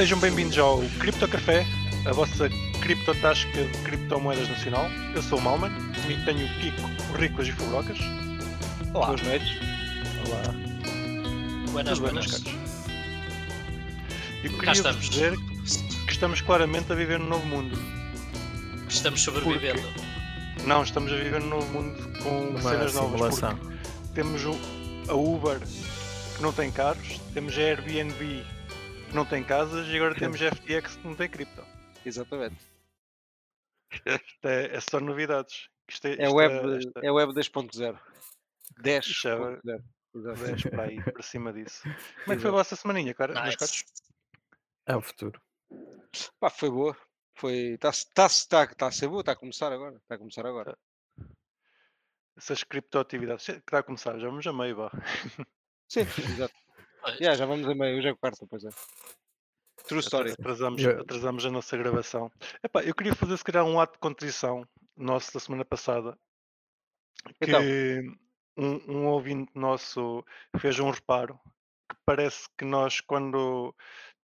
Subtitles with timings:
[0.00, 1.66] Sejam bem-vindos ao Cripto Café,
[2.06, 2.48] a vossa
[2.80, 4.86] criptotasca de criptomoedas nacional.
[5.14, 6.80] Eu sou o Malman, comigo tenho o Kiko,
[7.12, 7.98] o Riclas e o Fubrocas.
[8.94, 9.08] Olá.
[9.08, 9.48] Boas noites.
[10.26, 10.42] Olá.
[11.70, 12.26] Buenas, buenas.
[12.32, 12.44] caros?
[14.42, 15.10] Eu queria estamos.
[15.10, 17.78] dizer que estamos claramente a viver num novo mundo.
[18.88, 19.86] Estamos sobrevivendo.
[20.64, 23.38] Não, estamos a viver num novo mundo com Uma cenas novas.
[23.38, 23.56] porque
[24.14, 24.58] Temos o-
[25.10, 25.60] a Uber
[26.36, 28.46] que não tem carros, temos a Airbnb
[29.10, 31.64] que não tem casas e agora temos a FTX que não tem cripto.
[32.04, 32.56] Exatamente.
[34.06, 35.68] Isto é, é só novidades.
[35.88, 37.98] Isto é, É isto web, esta- é web 10.0.
[39.00, 39.84] Isto é- 10.0.
[40.14, 40.36] Exato.
[40.40, 41.82] Vês para aí, para cima disso.
[41.82, 43.34] Como é que foi a vossa semaninha, cara?
[43.44, 43.84] Nice.
[44.86, 45.40] É o futuro.
[46.40, 46.96] Pá, foi boa.
[47.36, 49.96] Foi, está tá, tá, tá a ser boa, está a começar agora.
[49.96, 50.76] Está a começar agora.
[52.36, 53.44] Essas criptoatividades.
[53.46, 54.90] Que está a começar, já vamos a meio, vá.
[55.88, 56.54] Sim, exato.
[57.00, 57.18] Pois.
[57.18, 58.70] Já, já vamos a meio, hoje é quarta, pois é.
[59.86, 60.32] True story.
[60.32, 62.30] Atrasamos, atrasamos a nossa gravação.
[62.62, 66.16] Epá, eu queria fazer se calhar um ato de contrição nosso da semana passada.
[67.40, 67.60] Que Então.
[68.56, 70.24] um, um ouvinte nosso
[70.58, 71.38] fez um reparo
[71.88, 73.74] que parece que nós, quando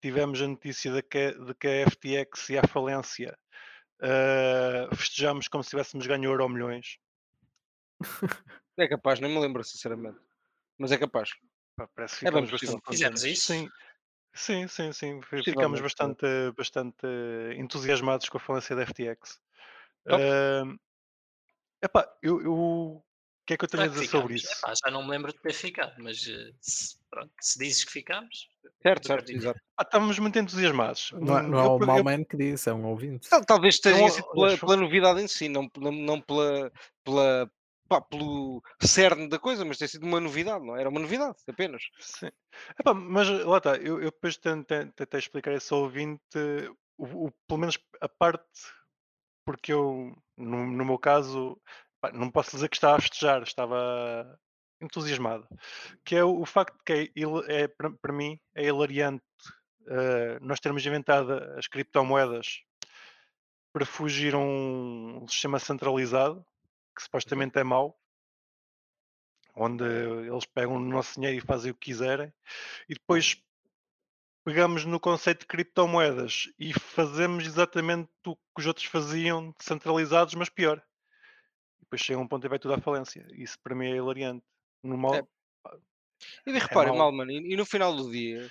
[0.01, 3.35] tivemos a notícia de que, de que a FTX ia à falência,
[4.01, 6.99] eh, festejamos como se tivéssemos ganho euro milhões.
[8.77, 10.19] É capaz, nem me lembro, sinceramente.
[10.77, 11.29] Mas é capaz.
[11.75, 13.45] Parece que É ficamos bastante Fizemos isso?
[13.53, 13.69] Sim,
[14.33, 15.21] sim, sim, sim.
[15.43, 16.25] Ficamos bastante,
[16.57, 17.05] bastante
[17.57, 19.39] entusiasmados com a falência da FTX.
[20.07, 20.77] Ahm,
[21.83, 23.03] epá, eu, eu- o
[23.45, 24.51] que é que eu tenho Será a dizer sobre isso?
[24.51, 27.91] Epá, já não me lembro de ter ficado, mas eh, se, pronto, se dizes que
[27.91, 28.49] ficámos,
[28.81, 29.59] Certo, certo, exato.
[29.77, 31.11] Ah, estávamos muito entusiasmados.
[31.13, 33.27] Não, é- não é o eu- Malman que disse, é um ouvinte.
[33.29, 36.71] Tal- Talvez tenha sido aliás, pela, pela novidade em si, não, não, não pela,
[37.03, 37.51] pela,
[37.87, 40.81] pá, pelo cerne da coisa, mas tem sido uma novidade, não é?
[40.81, 41.83] Era uma novidade, apenas.
[41.99, 42.31] Sim.
[42.79, 46.21] Epá, mas lá está, eu, eu depois tentei, explicar esse ouvinte,
[46.97, 48.45] o, o- pelo menos a parte,
[49.45, 51.59] porque eu, no, no meu caso,
[52.01, 54.39] pá, não posso dizer que estava a festejar, estava
[54.81, 55.47] entusiasmado.
[56.05, 59.23] Que é o, o facto que é, é para, para mim é hilariante
[59.89, 62.61] eh, nós termos inventado as criptomoedas
[63.73, 66.45] para fugir a um sistema centralizado,
[66.95, 67.99] que supostamente é mau,
[69.55, 72.33] onde eles pegam no nosso dinheiro e fazem o que quiserem,
[72.89, 73.41] e depois
[74.43, 80.49] pegamos no conceito de criptomoedas e fazemos exatamente o que os outros faziam, centralizados, mas
[80.49, 80.81] pior.
[81.79, 83.25] E depois chega um ponto e vai tudo à falência.
[83.31, 84.45] Isso para mim é hilariante.
[84.83, 85.23] No mal, É.
[86.45, 87.11] E de reparem, mau.
[87.11, 88.49] Malman, e, e no final do dia,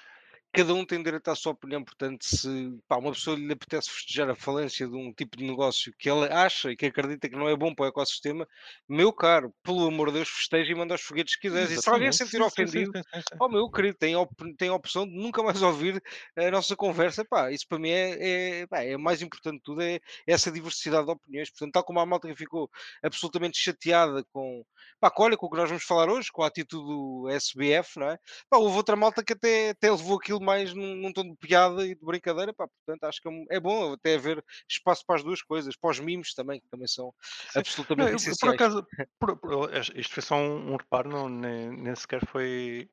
[0.54, 2.48] cada um tem direito à sua opinião, portanto, se
[2.88, 6.26] pá, uma pessoa lhe apetece festejar a falência de um tipo de negócio que ela
[6.44, 8.46] acha e que acredita que não é bom para o ecossistema,
[8.88, 11.70] meu caro, pelo amor de Deus, festeja e manda os foguetes que quiseres.
[11.70, 12.92] E se alguém se sentir ofendido.
[13.40, 16.02] Oh meu querido, tem, a op- tem a opção de nunca mais ouvir
[16.36, 19.82] a nossa conversa, pá, isso para mim é, é, pá, é mais importante de tudo,
[19.82, 22.70] é essa diversidade de opiniões, portanto, tal como a malta que ficou
[23.02, 24.64] absolutamente chateada com,
[25.00, 27.98] pá, com, olha, com o que nós vamos falar hoje, com a atitude do SBF,
[27.98, 28.18] não é?
[28.48, 31.86] Pá, houve outra malta que até, até levou aquilo mais num, num tom de piada
[31.86, 35.16] e de brincadeira, pá, portanto, acho que é um- é bom até haver espaço para
[35.16, 37.12] as duas coisas, para os mimos também, que também são
[37.56, 38.38] absolutamente Não, essenciais.
[38.40, 38.86] por acaso,
[39.18, 42.88] por- por- isto foi só um, um reparo, não, nem, nem sequer foi,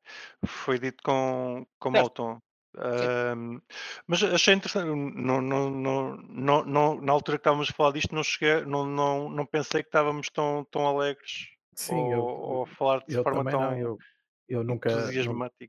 [0.45, 2.39] foi dito com, com mau tom.
[2.77, 3.59] Ahm,
[4.07, 8.15] mas achei interessante, não, não, não, não, não- na altura que estávamos a falar disto,
[8.15, 12.63] não, cheguei, não, não, não pensei que estávamos tão, tão alegres Sim, ou, eu, ou
[12.63, 13.77] a falar de forma tão não.
[13.77, 13.97] Eu,
[14.51, 14.89] eu nunca,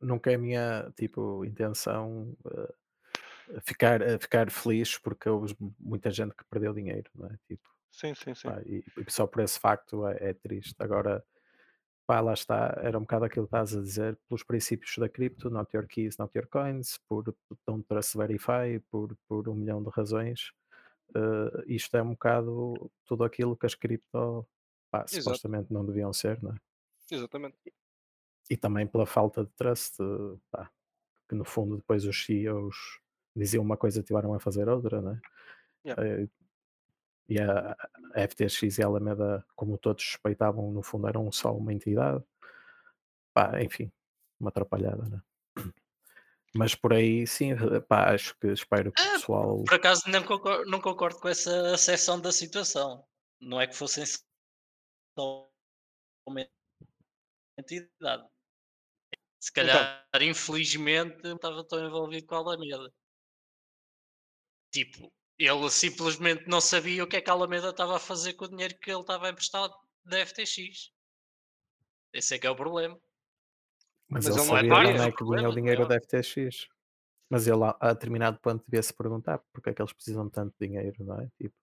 [0.01, 2.75] nunca é a minha tipo, intenção eh,
[3.63, 7.39] ficar, eh, ficar feliz porque houve muita gente que perdeu dinheiro, não é?
[7.47, 8.49] Tipo, Sim, sim, sim.
[8.49, 10.75] pá, e, e só por esse facto é, é triste.
[10.79, 11.25] Agora,
[12.07, 15.49] pá, lá está, era um bocado aquilo que estás a dizer, pelos princípios da cripto,
[15.49, 17.35] not your keys, not your coins, por
[17.67, 20.53] don't trust verify, por, por um milhão de razões.
[21.15, 24.47] eh, isto é um bocado tudo aquilo que as cripto
[24.91, 26.57] pá, supostamente não deviam ser, não é?
[27.11, 27.57] Exatamente.
[28.53, 30.71] E também pela falta de trust, eh, pá,
[31.27, 33.01] que no fundo depois os CEOs
[33.35, 35.19] diziam uma coisa e tiveram a fazer outra, né?
[35.87, 36.07] Yeah.
[36.07, 36.29] Eh,
[37.31, 37.75] E a,
[38.15, 42.23] a FTX e a Alameda, como todos suspeitavam, no fundo eram só uma entidade.
[43.33, 43.91] Pá, enfim,
[44.39, 45.23] uma atrapalhada, né?
[46.55, 49.65] Mas por aí, sim, eh, pá, acho que espero que o Ah, pessoal.
[49.65, 53.03] Por acaso não concordo, não concordo com essa seção da situação.
[53.41, 54.05] Não é que fossem
[55.17, 55.51] só
[56.27, 56.47] uma
[57.59, 58.32] entidade.
[59.43, 62.95] Se calhar, infelizmente, não estava tão envolvido com a Alameda.
[64.71, 68.45] Tipo, ele simplesmente não sabia o que é que a Alameda estava a fazer com
[68.45, 69.69] o dinheiro que ele estava a emprestar
[70.05, 70.93] da FTX.
[72.13, 72.97] Esse é que é o problema.
[74.09, 75.99] Mas, Mas ele é sabia de onde é que vinha o dinheiro não é?
[75.99, 76.69] da FTX.
[77.29, 80.55] Mas ele a, determinado ponto devia se perguntar porque é que eles precisam de tanto
[80.61, 81.29] dinheiro, não é?
[81.37, 81.57] Tipo,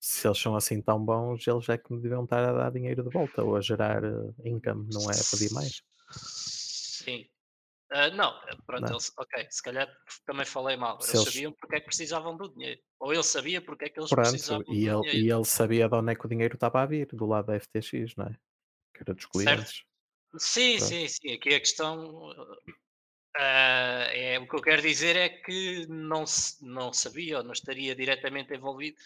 [0.00, 3.04] se eles são assim tão bons, eles é que me deviam estar a dar dinheiro
[3.04, 5.80] de volta ou a gerar uh, income, não é a pedir mais.
[7.08, 7.28] Sim.
[7.90, 8.90] Uh, não, eh, pronto, Não.
[8.92, 9.88] Eles, ok, se calhar
[10.26, 11.00] também falei mal.
[11.00, 12.80] Se Eles, eles- sabiam porque é que precisavam do dinheiro.
[13.00, 15.16] Ou ele sabia porque é que eles Pronto, precisavam e do ele, dinheiro.
[15.16, 17.54] e ele sabia de onde é que o dinheiro estava a vir, do lado da
[17.58, 18.32] FTX, não é?
[18.92, 19.82] Que era dos clientes.
[20.36, 20.88] Sim, Pronto.
[20.90, 21.32] sim, sim.
[21.32, 22.30] Aqui a questão
[23.36, 26.24] ah, é o que eu quero dizer é que não,
[26.60, 28.98] não sabia ou não estaria diretamente envolvido.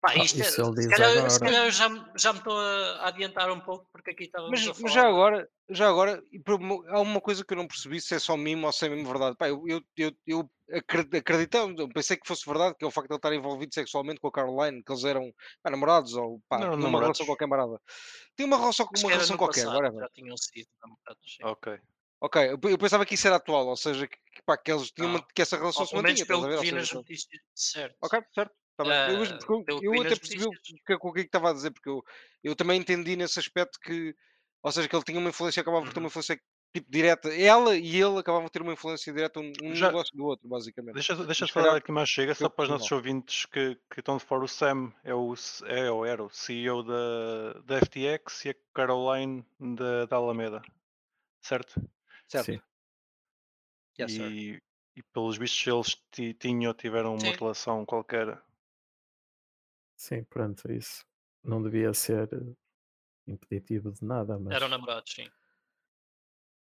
[0.00, 1.38] Pá, Ah, isto é- se, calhar, se agora.
[1.40, 4.78] calhar eu já, me- já me estou a adiantar um pouco porque aqui estávamos Mas,
[4.80, 6.22] mas já agora, já agora,
[6.88, 9.08] há uma coisa que eu não percebi se é só mimo ou se é mesmo
[9.08, 9.36] verdade.
[9.36, 13.18] Pá, eu, eu, eu, eu pensei que fosse verdade, que é o facto de ele
[13.18, 15.32] estar envolvido sexualmente com a Caroline, que eles eram
[15.62, 17.18] pá, namorados ou pá, Não eram tinham uma namorados.
[17.18, 17.80] relação qualquer marada.
[18.36, 20.00] Tinha uma relação, uma relação qualquer, passado, whatever.
[20.02, 21.36] já tinham sido namorados.
[21.36, 21.44] sim.
[21.44, 21.78] Ok.
[22.18, 25.18] Ok, eu, pensava que isso era atual, ou seja, que, pá, que eles tinham uma-
[25.18, 25.26] Não.
[25.34, 26.24] que essa relação Ou se mantinha.
[26.26, 27.40] pelo que vi nas notícias.
[27.54, 27.94] Certo.
[28.02, 28.54] Ok, certo.
[28.76, 28.92] Tá bem.
[29.16, 29.24] eu,
[29.66, 32.02] eu- eu até percebi o que, o que é que estava a dizer, porque eu,
[32.44, 34.14] eu também entendi nesse aspecto que,
[34.62, 36.04] ou seja, que ele tinha uma influência, acabava por ter Uhum.
[36.04, 36.38] uma influência
[36.74, 37.34] tipo direta.
[37.34, 40.46] Ela e ele acabavam por ter uma influência direta um, um Já- negócio do outro,
[40.46, 40.92] basicamente.
[40.94, 44.24] Deixa, deixa calhar aqui mais chega, só para os nossos ouvintes que, que estão de
[44.24, 44.44] fora.
[44.44, 45.34] O Sam é, o,
[45.64, 50.60] é ou era o CEO da, da FTX e a Caroline da, da Alameda,
[51.40, 51.80] certo?
[52.28, 52.44] Certo.
[52.44, 52.60] Sim.
[53.98, 54.62] Yes, e,
[54.94, 57.36] e pelos vistos eles ti- tinham ou tiveram uma Sim.
[57.38, 58.38] relação qualquer.
[59.96, 61.04] Sim, pronto, isso
[61.42, 62.54] não devia ser eh,
[63.26, 65.30] impeditivo de nada, mas Eram namorados, sim.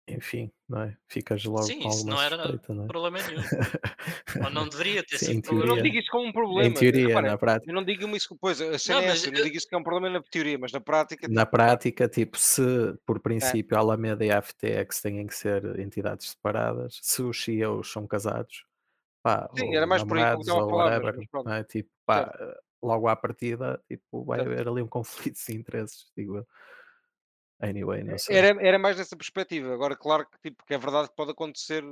[0.07, 0.97] enfim, não é?
[1.07, 2.91] Ficas logo Sim, com isso alguma não era suspeita, não é?
[2.91, 3.45] problema nenhum.
[4.39, 5.81] Ou não deveria ter Sim, sido em Eu não teoria.
[5.81, 6.65] digo isso como um problema.
[6.65, 7.67] Em teoria, Repara, na prática.
[7.67, 9.75] eu não digo isso, pois, a cena Não, é essa, eu não digo isso que
[9.75, 12.95] é um problema na teoria, mas na prática, Na tipo, prática, tipo, se É.
[13.05, 17.91] por princípio a Alameda e a FTX têm que ser entidades separadas, se os CEOs
[17.91, 18.63] são casados,
[19.23, 21.09] pá, sim, ou era mais por aí que eu namorados estava a ou falar, mas,
[21.09, 21.63] whatever, mas é?
[21.63, 24.87] Tipo, pá, eh, logo à partida, tipo, vai haver ali um
[25.33, 26.47] conflito de interesses, digo eu.
[27.59, 28.35] Anyway, não sei.
[28.35, 29.73] Era, era mais dessa perspectiva.
[29.73, 31.83] Agora, claro que, tipo, que é verdade que pode acontecer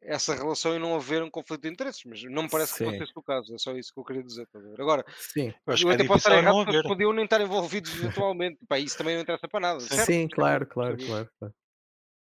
[0.00, 3.02] essa relação e não haver um conflito de interesses, mas não me parece que Sim.
[3.02, 3.54] esse o caso.
[3.54, 4.48] É só isso que eu queria dizer.
[4.78, 7.24] Agora, Sim, Eu acho eu que é até posso estar é errado porque podiam nem
[7.24, 8.58] estar envolvidos eventualmente.
[8.68, 9.80] Pá, isso também não interessa para nada.
[9.80, 9.88] Sim.
[9.88, 10.06] Certo?
[10.06, 11.30] sim, claro, claro, claro.
[11.38, 11.54] claro.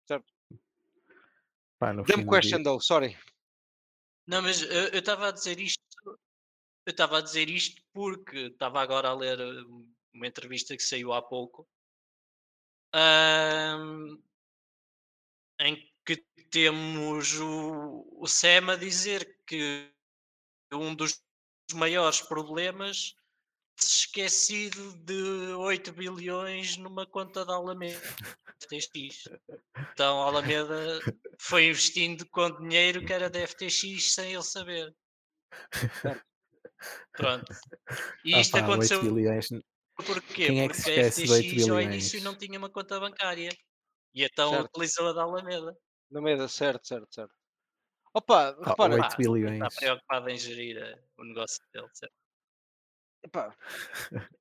[0.07, 0.27] Certo.
[1.79, 3.17] Pá, question, dia, though, sorry.
[4.27, 5.83] Não, mas eu estava a dizer isto.
[6.85, 9.65] Eu estava a dizer isto porque estava agora a ler eh,
[10.15, 11.69] uma entrevista que saiu há pouco.
[12.95, 14.19] ahm,
[15.61, 16.17] em que
[16.51, 19.91] temos o, o Sam a dizer que
[20.73, 21.23] um dos
[21.73, 23.15] maiores problemas
[23.77, 28.01] se esquecido de 8 bilhões numa conta da Alameda
[28.63, 29.29] FTX.
[29.93, 31.01] Então a Alameda
[31.39, 34.95] foi investindo com dinheiro que era da FTX sem ele saber.
[37.13, 37.53] Pronto.
[38.25, 39.01] E ah isto pá, 8 aconteceu
[40.05, 40.47] porquê?
[40.47, 42.99] quem é que Porque a esquece de 8 FTX ao início não tinha uma conta
[43.01, 43.51] bancária.
[44.15, 44.67] E então Certo.
[44.69, 45.77] utilizou a da Alameda.
[46.11, 47.35] Na mesa, certo, certo, certo.
[48.15, 49.17] Opa, repara, 8 Pá,
[49.53, 51.89] Está preocupado em gerir eh, o negócio dele.
[51.95, 52.13] certo?
[53.25, 53.57] epá,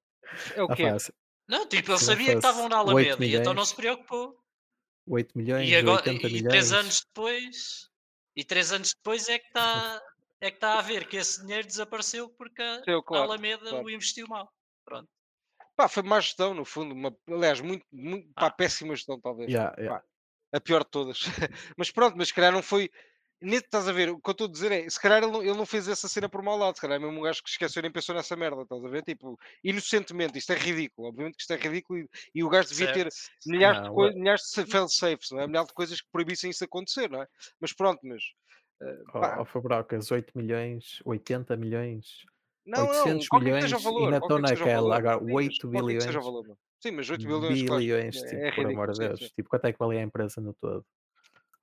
[0.56, 1.12] é o Ah pá, se
[1.48, 3.76] Não, tipo, ele sabia que estavam na fosse 8 Alameda e então não se milhões,
[3.76, 4.44] preocupou.
[5.08, 7.90] 8 milhões, E, agora, 80 e três milhões, anos depois,
[8.36, 10.02] e três anos depois é que está
[10.42, 13.70] é que está a ver que esse dinheiro desapareceu porque a Eu, a claro, Alameda
[13.70, 13.86] claro.
[13.86, 14.52] o investiu mal.
[14.84, 15.08] Pronto.
[15.76, 16.94] Pá, foi má gestão, no fundo.
[16.94, 18.52] Uma, aliás, muito, muito pá, Ah.
[18.52, 19.50] péssima gestão, talvez.
[19.50, 20.00] yeah, yeah.
[20.00, 20.06] Pá,
[20.54, 21.20] a pior de todas.
[21.78, 22.90] mas pronto, mas se calhar não foi.
[23.44, 24.10] Nesse, estás a ver?
[24.12, 26.08] O que eu estou a dizer é, se calhar ele não, ele não fez essa
[26.08, 28.36] cena por mau lado, se calhar é mesmo um gajo que esqueceu nem pensou nessa
[28.36, 29.02] merda, estás a ver?
[29.02, 32.94] Tipo, inocentemente, isto é ridículo, obviamente que isto é ridículo e, e o gajo devia
[32.94, 33.10] ter
[33.48, 35.48] milhares de, Não, é- milhares de fail-safes, não é?
[35.48, 37.28] Milhares de coisas que proibissem isso acontecer, não é?
[37.60, 38.22] Mas pronto, mas.
[38.82, 42.26] Eh, pá, Oh, oh Fabrocas, 8 milhões, 80 milhões,
[42.66, 45.26] não, não, 800 qualquer que seja o milhões, valor, ainda seja o naquela, agora Sim,
[45.26, 46.58] mas 8 qualquer que seja o bilhões.
[46.82, 49.30] Sim, mas 8 bilhões, claro, bilhões, é, tipo, é por amor de Deus, sim.
[49.36, 50.86] tipo, quanto é que valia a empresa no todo?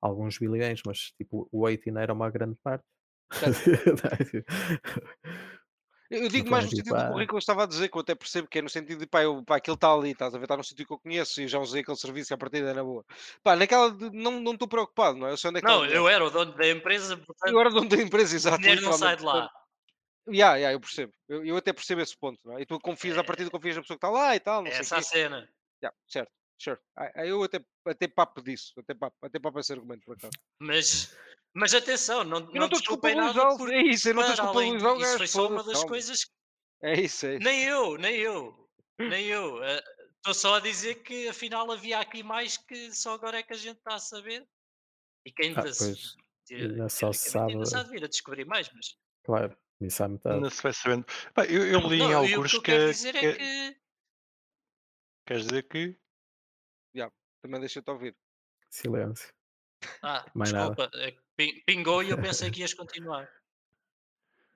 [0.01, 2.85] Alguns bilhões, mas tipo, o 8 ainda era uma grande parte.
[6.11, 7.65] Eu eu digo Então mais é no tipo, sentido do ah, currículo que eu estava
[7.65, 9.75] a dizer, que eu até percebo que é no sentido de pá, eu, pá aquele
[9.77, 11.97] está ali, estás a ver, está num sítio que eu conheço e já usei aquele
[11.99, 13.05] serviço e a partida é na boa.
[13.43, 15.33] Pá, naquela de, não não estou preocupado, não é?
[15.33, 15.97] Eu sei onde é o Não, dinheiro.
[15.97, 18.83] eu era o dono da empresa, Eu portanto era dono da empresa, o exato, dinheiro
[18.83, 19.51] não sai de lá.
[20.29, 21.13] Yeah, yeah, eu percebo.
[21.29, 22.63] Eu, eu até percebo esse ponto, não é?
[22.63, 24.63] E tu confias, a partir É, de confias na pessoa que está lá e tal,
[24.63, 25.03] não é sei o essa a quê.
[25.03, 25.49] cena.
[25.83, 26.81] Yeah, certo, sure.
[26.97, 30.39] Ah, ah, Eu até, até papo disso, até papo, até papo esse argumento, por acaso.
[30.61, 31.17] Mas,
[31.55, 34.15] mas atenção, não, Eu não não estou a desculpem nada desculpabilizá-lo, porque é isso, eu
[34.15, 35.89] não estou a para além desculpabilizar o disso gajo, foi só uma das calma.
[35.89, 36.31] coisas que
[36.83, 37.45] É isso, é isso.
[37.45, 39.63] nem eu, nem eu, nem eu.
[39.65, 39.83] eh,
[40.19, 43.57] Estou só a dizer que afinal havia aqui mais que só agora é que a
[43.57, 44.47] gente está a saber.
[45.25, 46.17] E que ah, ainda se, pois,
[46.51, 50.03] Ainda só se teoricamente ainda se sabe, de vir a descobrir mais, mas claro, isso
[50.03, 50.35] há metade.
[50.37, 51.07] Ainda se vai sabendo.
[51.33, 53.21] Pá, eu, eu li em não, e o alguns que eu que, quero dizer é
[53.21, 53.81] que- que
[55.27, 55.99] Queres dizer que.
[57.41, 58.17] Também deixa-te ouvir.
[58.69, 59.33] Silêncio.
[60.03, 60.75] Ah, Mais nada.
[60.75, 63.29] desculpa, é que pin- pingou e eu pensei que ias continuar.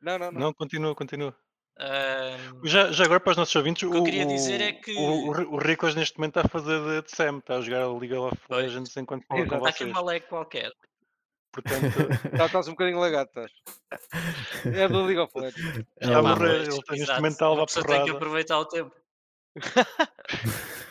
[0.01, 0.41] Não, não, não.
[0.41, 1.37] Não, continua, continua.
[1.79, 4.81] Ahm, Já, já agora para os nossos ouvintes, O que eu queria dizer é o-
[4.81, 5.59] que- o, o, o
[5.95, 8.37] neste momento está a fazer de, Sam, está a jogar a League of.
[8.51, 9.57] Legends enquanto fala com Exato.
[9.57, 9.91] Está aqui vocês.
[9.91, 10.71] uma leg qualquer.
[11.53, 11.83] Portanto,
[12.37, 13.53] Tá- Estás um bocadinho lagado, estás.
[14.75, 15.87] É do League of Legends.
[16.01, 18.17] Está a É morrer, ele está neste momento está a levar pessoa tem que porrada.
[18.19, 18.95] aproveitar o tempo.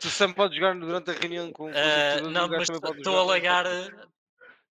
[0.00, 2.98] Tu sempre podes jogar durante a reunião com, com Ah, jogadores, não, o mas pode
[2.98, 4.06] estou a lagar eh,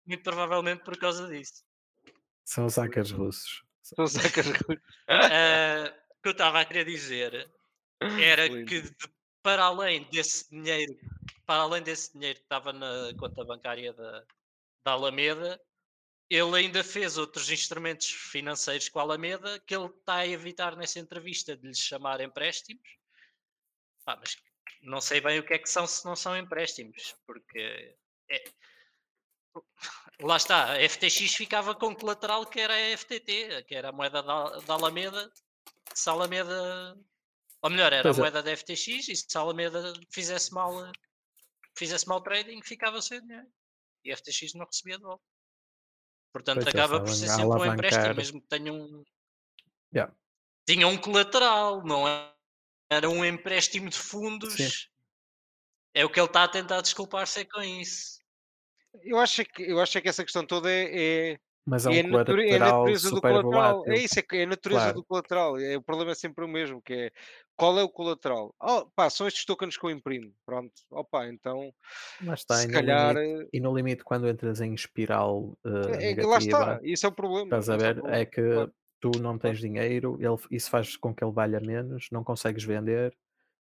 [0.05, 1.63] muito provavelmente por causa disso.
[2.45, 3.63] São hackers russos.
[3.81, 4.47] São sacas
[5.07, 7.49] Ah, o que eu estava a querer dizer
[8.19, 8.65] era Lindo.
[8.65, 8.95] que de-
[9.41, 10.93] para além desse dinheiro,
[11.45, 14.25] para além desse dinheiro que estava na conta bancária da,
[14.85, 15.59] da Alameda,
[16.29, 20.99] ele ainda fez outros instrumentos financeiros com a Alameda que ele está a evitar nessa
[20.99, 22.83] entrevista de lhes chamar empréstimos.
[24.03, 24.35] Pá, mas
[24.81, 27.95] não sei bem o que é que são se não são empréstimos, porque
[28.29, 28.51] é-
[30.21, 34.21] lá está, a FTX ficava com colateral que era a FTT, que era a moeda
[34.23, 35.31] da, da Alameda.
[35.93, 36.97] Se a Alameda,
[37.61, 38.21] ou melhor, era Pois a é.
[38.21, 40.71] moeda da FTX, e se a Alameda fizesse mal,
[41.75, 43.47] fizesse mal trading, ficava sem dinheiro.
[44.03, 45.23] E a FTX não recebia de volta.
[46.31, 49.03] Portanto, Pois, já acaba por ser sempre um empréstimo, mesmo que tenha um,
[49.93, 50.13] Yeah.
[50.67, 52.36] tinha um colateral, não é?
[52.89, 54.89] Era um empréstimo de fundos.
[55.93, 58.19] É o que ele está a tentar desculpar-se é com isso.
[59.03, 61.99] Eu acho, que, eu acho que essa questão toda é, é, Mas é um é,
[61.99, 63.51] a nature- é a natureza do colateral.
[63.51, 63.93] volátil.
[63.93, 64.95] É isso, é, que é a natureza Claro.
[64.95, 65.59] do colateral.
[65.59, 67.11] É, o problema é sempre o mesmo, que é
[67.55, 68.55] qual é o colateral?
[68.61, 70.33] Oh, pá, são estes tokens que eu imprimo.
[70.45, 70.73] Pronto.
[70.91, 71.73] Opa, então
[72.23, 76.05] Lá está, se e no, calhar limite, e no limite, quando entras em espiral eh,
[76.05, 76.59] é, é que lá está.
[76.59, 77.43] negativa, Isso é o problema.
[77.45, 78.73] estás a é ver, é que Claro.
[78.99, 83.15] Tu não tens dinheiro, ele, isso faz com que ele valha menos, não consegues vender,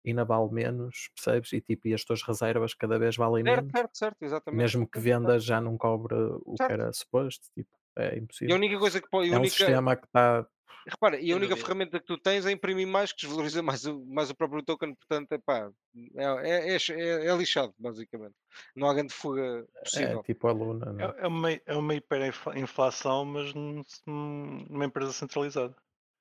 [0.06, 1.52] ainda vale menos, percebes?
[1.54, 4.58] E tipo, e as tuas reservas cada vez valem Certo, menos, certo, certo, exatamente.
[4.58, 6.14] mesmo que vendas já não cobre
[6.44, 6.72] o que Certo.
[6.72, 8.56] era suposto, tipo, é E a impossível.
[8.56, 9.28] única coisa que pode.
[9.30, 10.46] É um única- sistema que está
[10.88, 14.04] Repara, e a única ferramenta que tu tens é imprimir mais, que desvaloriza mais o,
[14.06, 15.70] mais o próprio token, portanto, epá,
[16.14, 18.34] é, é, é, é, é lixado, basicamente.
[18.74, 20.22] Não há grande fuga é, possível.
[20.22, 21.08] tipo a Luna, não é?
[21.08, 25.74] É, é uma, é uma hiperinflação, mas num- num- numa empresa centralizada,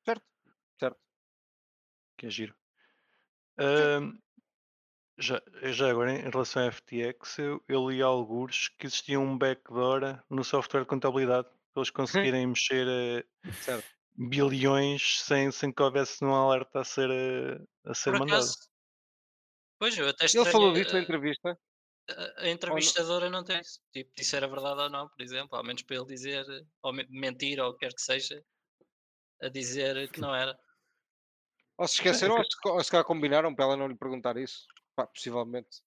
[0.04, 0.24] Certo,
[0.80, 1.00] certo.
[2.18, 2.56] que é giro.
[3.58, 4.18] Ahm,
[5.18, 10.24] já, já agora, em relação à FTX, eu, eu li alguns que existia um backdoor
[10.30, 13.24] no software de contabilidade para eles conseguirem mexer eh,
[13.60, 13.95] Certo.
[14.17, 17.10] Bilhões sem, sem que houvesse um alerta a ser,
[17.86, 18.41] a ser Por mandado.
[18.41, 18.57] acaso,
[19.79, 21.57] pois eu até Ele falou disso na entrevista.
[22.10, 23.79] a- a entrevistadora não tem isso.
[23.93, 26.45] Tipo, se era verdade ou não, por exemplo, ao menos para ele dizer,
[26.84, 28.43] ou me- mentir, ou o que quer que seja,
[29.41, 30.57] a dizer que não era.
[31.77, 34.65] Ou se esqueceram, ou se, ou se calhar combinaram para ela não lhe perguntar isso.
[34.95, 35.81] Pá, possivelmente.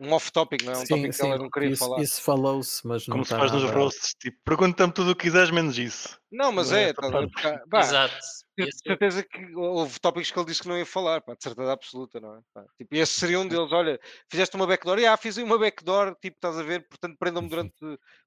[0.00, 0.76] Um off-topic, não é?
[0.76, 2.02] Um Sim, tópico que ela não queria isso, falar.
[2.02, 5.50] isso falou-se, mas não Como se faz nos roasts, tipo, pergunta-me tudo o que quiseres,
[5.52, 6.18] menos isso.
[6.32, 7.30] Não, mas Não é é, parte.
[7.30, 8.14] Porque há- pá, Exato.
[8.58, 11.42] de Esse- certeza que houve tópicos que ele disse que não ia falar, pá, de
[11.42, 12.40] certeza absoluta, não é?
[12.52, 16.16] Pá, tipo, esse seria um deles, olha, fizeste uma backdoor, e ah, fiz uma backdoor,
[16.20, 17.74] tipo, estás a ver, portanto prendam-me durante,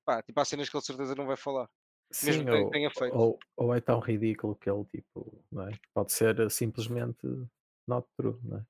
[0.05, 1.67] pá, tipo, há cenas que ele de certeza não vai falar.
[2.09, 3.13] Sim, mesmo que ou, tenha feito.
[3.17, 5.71] ou, ou é tão ridículo que ele, tipo, não é?
[5.93, 7.27] Pode ser eh, simplesmente
[7.85, 8.65] not true, não é?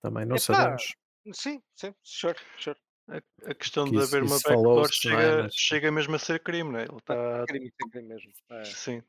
[0.00, 0.94] Também não Epá, sabemos.
[1.32, 2.76] Sim, sim, sure, sure.
[3.08, 4.92] A, a questão Que de haver uma backdoor é?
[4.92, 6.84] chega, Mas- chega mesmo a ser crime, não é?
[6.84, 7.44] Ele está.
[7.46, 8.32] Crime, isso é crime mesmo.
[8.50, 8.64] É.
[8.64, 9.02] Sim.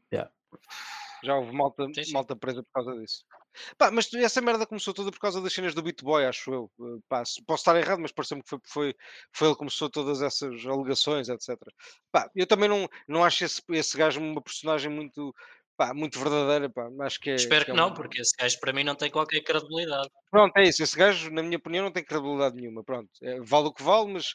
[1.23, 2.11] Já houve malta, Sim, sim.
[2.13, 3.23] malta presa por causa disso.
[3.77, 6.71] Pá, mas essa merda começou toda por causa das cenas do Bitboy, acho eu.
[6.77, 8.95] Uh, pá, posso estar errado, mas pareceu-me que foi, foi,
[9.31, 11.57] foi ele que começou todas essas alegações, etc.
[12.11, 15.33] Pá, eu também não, não acho esse, esse gajo uma personagem muito,
[15.77, 16.69] pá, muito verdadeira.
[16.69, 16.87] Pá.
[17.01, 18.95] Acho que é, Espero que que é não, um- porque esse gajo para mim não
[18.95, 20.09] tem qualquer credibilidade.
[20.31, 20.83] Pronto, é isso.
[20.83, 22.83] Esse gajo, na minha opinião, não tem credibilidade nenhuma.
[22.83, 24.33] Pronto, é, vale o que vale, mas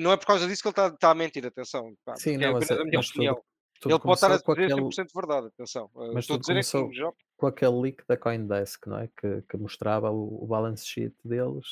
[0.00, 1.44] não é por causa disso que ele está tá a mentir.
[1.46, 3.42] Atenção, pá, Sim, é não, mas, apenas a minha mas tudo, opinião.
[3.80, 5.46] tudo ele pode estar a dizer aquele, 100% verdade.
[5.48, 8.98] Atenção, Mas estou a tudo dizer é que começou- com aquele leak da Coindesk, não
[8.98, 9.08] é?
[9.16, 11.66] Que, que mostrava o, o balance sheet deles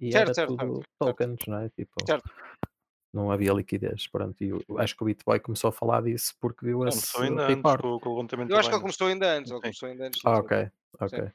[0.00, 1.68] e Certo, era certo, tudo certo, tokens, não é?
[1.70, 2.30] Tipo, Certo.
[3.18, 4.06] Não havia liquidez.
[4.06, 7.42] Pronto, e acho que o Bitboy começou a falar disso porque viu esse Começou ainda
[7.44, 7.80] antes report.
[7.82, 9.50] com, com o levantamento Eu acho que ele começou ainda antes.
[9.50, 10.20] Ele começou ainda antes.
[10.24, 10.70] Ah, ok,
[11.00, 11.32] ok.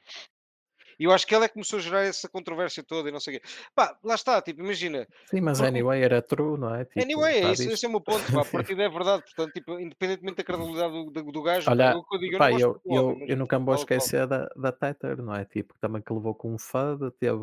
[0.98, 3.20] E eu acho que ele é que começou a gerar essa controvérsia toda e não
[3.20, 3.46] sei o quê.
[3.74, 5.06] Pá, lá está, tipo, imagina.
[5.30, 6.84] Sim, mas Porque- anyway era true, não é?
[6.84, 8.30] Tipo, anyway, é tá isso, esse é o meu ponto.
[8.32, 9.22] Pá, a partida é verdade.
[9.24, 12.34] Portanto, tipo, independentemente da credibilidade do, do, do gajo, Olha, é o que eu digo,
[12.34, 14.72] eu pá, eu, do eu, homem, mas eu nunca me vou que esquecer da, da
[14.72, 15.44] Tether, não é?
[15.44, 17.38] Tipo, também que levou com um FUD, teve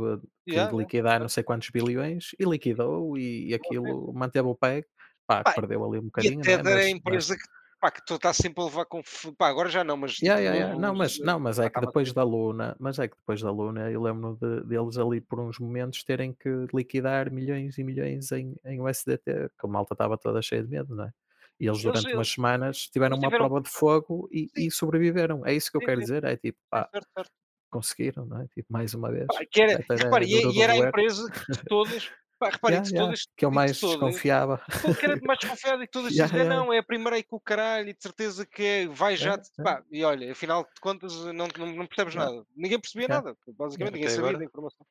[0.46, 0.77] que Yeah, yeah.
[0.77, 4.86] liquidar não sei quantos bilhões e liquidou e, e aquilo manteve o PEG.
[5.27, 6.58] pá, Pá, perdeu ali um E a bocadinho, não é?
[6.58, 7.43] Tether é a Mas, mas empresa que
[7.81, 9.01] pá, que tu está sempre a levar com.
[9.38, 10.19] Pá, agora já não, mas.
[10.21, 10.79] Yeah, tipo, yeah, yeah.
[10.79, 13.51] Não, mas, não, mas é pá, que depois da Luna, mas é que depois da
[13.51, 18.31] Luna eu lembro de, deles ali por uns momentos terem que liquidar milhões e milhões
[18.31, 19.23] em, em USDT,
[19.59, 21.11] que a malta estava toda cheia de medo, não é?
[21.59, 24.50] E eles Eles- durante umas eles- semanas tiveram eles uma tiveram- prova de fogo e,
[24.55, 25.45] e sobreviveram.
[25.45, 27.31] É isso que eu quero dizer, é tipo, pá, certo, certo.
[27.69, 28.47] conseguiram, não é?
[28.47, 29.27] Tipo, mais uma vez.
[29.27, 32.11] Pá, que era, é repara, e, de e era a empresa que de todas.
[32.41, 33.27] Pá, repare, Yeah, de yeah, todas.
[33.38, 34.62] que eu de mais todas- desconfiava.
[34.81, 36.55] Todo que era de mais desconfiado e que todas Yeah, yeah.
[36.55, 39.33] não, é a primeira aí com o caralho e de certeza que é, vai já.
[39.33, 39.63] É, de- é.
[39.63, 42.33] pá, e olha, afinal de contas não, não, não percebes Yeah.
[42.36, 42.48] nada.
[42.55, 43.24] Ninguém percebia Yeah.
[43.24, 43.38] nada.
[43.55, 44.38] Basicamente, ninguém sabia agora.
[44.39, 44.88] da informação.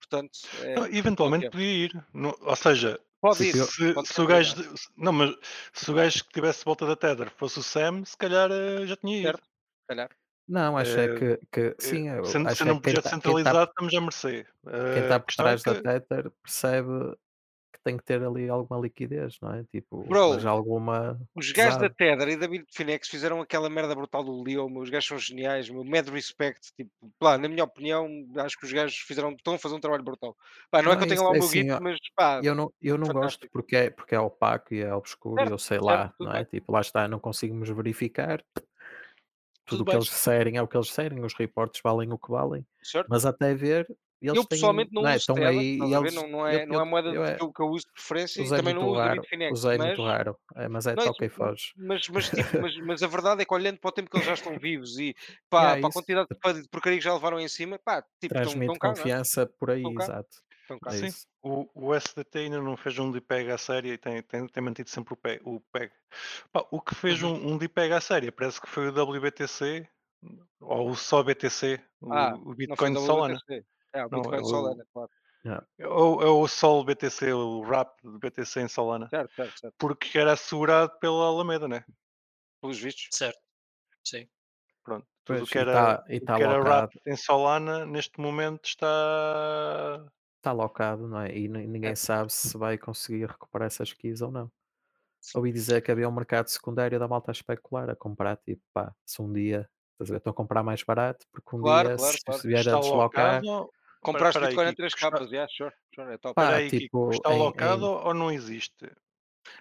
[0.00, 2.04] Portanto, é, Não, eventualmente podia ir.
[2.14, 3.52] No- ou seja, pode ir.
[3.64, 4.56] se, pode se o gajo.
[4.56, 5.34] de- Não, mas
[5.74, 8.96] se o gajo que tivesse volta da Tether fosse o Sam, se calhar eh, já
[8.96, 9.24] tinha ido.
[9.26, 9.42] Certo.
[9.44, 10.10] Se calhar.
[10.48, 13.16] Não, acho é Eh, que, que Eh, sim, eu Sendo, acho sendo é um tá-
[13.22, 14.46] quem centralizado, estamos à mercê.
[14.90, 17.16] quem Eh, está a por é trás da Tether percebe
[17.72, 19.64] que tem que ter ali alguma liquidez, não é?
[19.66, 21.20] Tipo, Bro, mas alguma.
[21.36, 21.88] Os gajos da.
[21.90, 25.68] Tether e da Bitfinex fizeram aquela merda brutal do Leo, meu, os gajos são geniais,
[25.70, 28.06] meu, mad respect, tipo, pá, na minha opinião,
[28.38, 30.36] acho que os gajos fizeram, estão a fazer um trabalho brutal.
[30.70, 32.42] Pá, não, é Não, que eu tenha lá o é meu assim, guito, mas pá,
[32.42, 35.52] Eu não, eu não gosto porque é, porque é opaco e é obscuro, e Certo,
[35.52, 36.44] eu sei certo, lá, não é?
[36.44, 36.46] bem.
[36.46, 38.44] Tipo, lá está, não conseguimos verificar.
[39.66, 42.30] Tudo o que eles disserem é o que eles disserem, os reportes valem o que
[42.30, 43.08] valem, certo?
[43.08, 43.86] mas até ver,
[44.20, 45.16] eles Eu têm, pessoalmente não não é?
[45.16, 46.14] uso aí e eles.
[46.14, 47.92] Não, não, é, eu, não é moeda eu, é, que, eu, que eu uso de
[47.92, 51.04] preferência e também não uso raro, Bitfinex, usei mas, muito raro, é, mas é não,
[51.04, 51.72] toca e foge.
[51.76, 54.26] mas, mas, tipo, mas, mas a verdade é que olhando para o tempo que eles
[54.26, 55.14] já estão vivos e
[55.50, 58.74] pá, Yeah, para a quantidade de porcaria que já levaram em cima, pá, tipo, transmite
[58.74, 58.78] é?
[58.78, 60.28] confiança por aí, exato.
[60.86, 64.46] É Sim, o, o SDT ainda não fez um DPEG à série e tem, tem,
[64.46, 65.40] tem mantido sempre o PEG.
[65.44, 65.92] O, PEG.
[66.52, 67.34] Pá, o que fez Uhum.
[67.34, 69.88] um, um DPEG à série parece que foi o WBTC
[70.60, 73.38] ou o só BTC, o, Ah, o não foi Bitcoin Solana.
[73.92, 75.10] É, o Não, Bitcoin é de o- Solana, claro.
[75.80, 79.08] Ou é o Sol BTC, o RAP de BTC em Solana.
[79.08, 79.74] Certo, certo, certo.
[79.76, 81.84] Porque era assegurado pela Alameda, né?
[82.60, 83.08] Pelos vistos.
[83.10, 83.40] Certo.
[84.04, 84.28] Sim.
[84.84, 85.04] Pronto.
[85.24, 90.06] Tudo Pois, que era, tudo tá que era RAP em Solana, neste momento está.
[90.42, 91.36] Tá locado, não é?
[91.36, 91.94] E ni- ninguém É.
[91.94, 94.50] sabe se vai conseguir recuperar essas keys ou não.
[95.34, 98.92] Ouvi dizer que havia um mercado secundário da malta a especular, a comprar, tipo, pá,
[99.06, 101.96] se um dia estás a ver, estão a comprar mais barato, porque um Claro, dia
[101.96, 102.40] claro, se, claro.
[102.40, 103.70] se vier a Está deslocar, locado.
[104.02, 106.34] Compraste Espera aí, Bitcoin a Kiko, 3 está- capas, yeah, sure, sure, é top.
[106.34, 108.90] Pá, tipo, está em- locado em- ou não existe?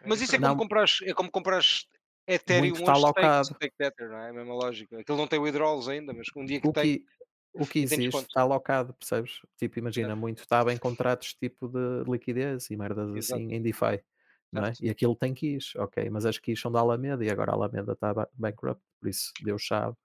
[0.03, 0.49] Mas isso é Não.
[0.49, 1.85] como comprares, é como comprares
[2.27, 4.29] Ethereum Muito tá hoje stake, stake Tether, não é?
[4.29, 4.99] A mesma lógica.
[4.99, 7.05] Aquilo não tem withdrawals ainda, mas um dia que o tem, que,
[7.53, 9.39] o que existe está alocado, percebes?
[9.57, 13.41] Tipo, imagina, muito estava em contratos tipo de liquidez e merdas Exato.
[13.41, 14.01] assim em DeFi,
[14.51, 14.73] não é?
[14.81, 17.93] E aquilo tem keys, ok, mas as keys são da Alameda e agora a Alameda
[17.93, 19.95] está ba- bankrupt, por isso Deus sabe,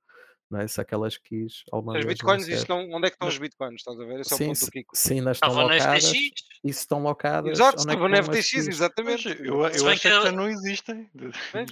[0.51, 0.69] não é?
[0.69, 2.69] Se aquelas keys alguma vão bitcoins, isso ser.
[2.69, 3.75] não, onde é que estão os bitcoins?
[3.81, 4.21] Estás a ver?
[4.21, 4.97] Esse é o Sim, ponto se, do Kiko.
[4.97, 6.43] se ainda estão Estavam na locadas, FTX.
[6.63, 9.29] se estão locadas, Exato, onde é estavam na FTX, exatamente.
[9.29, 11.11] eu, eu bem achei que que- já não existem.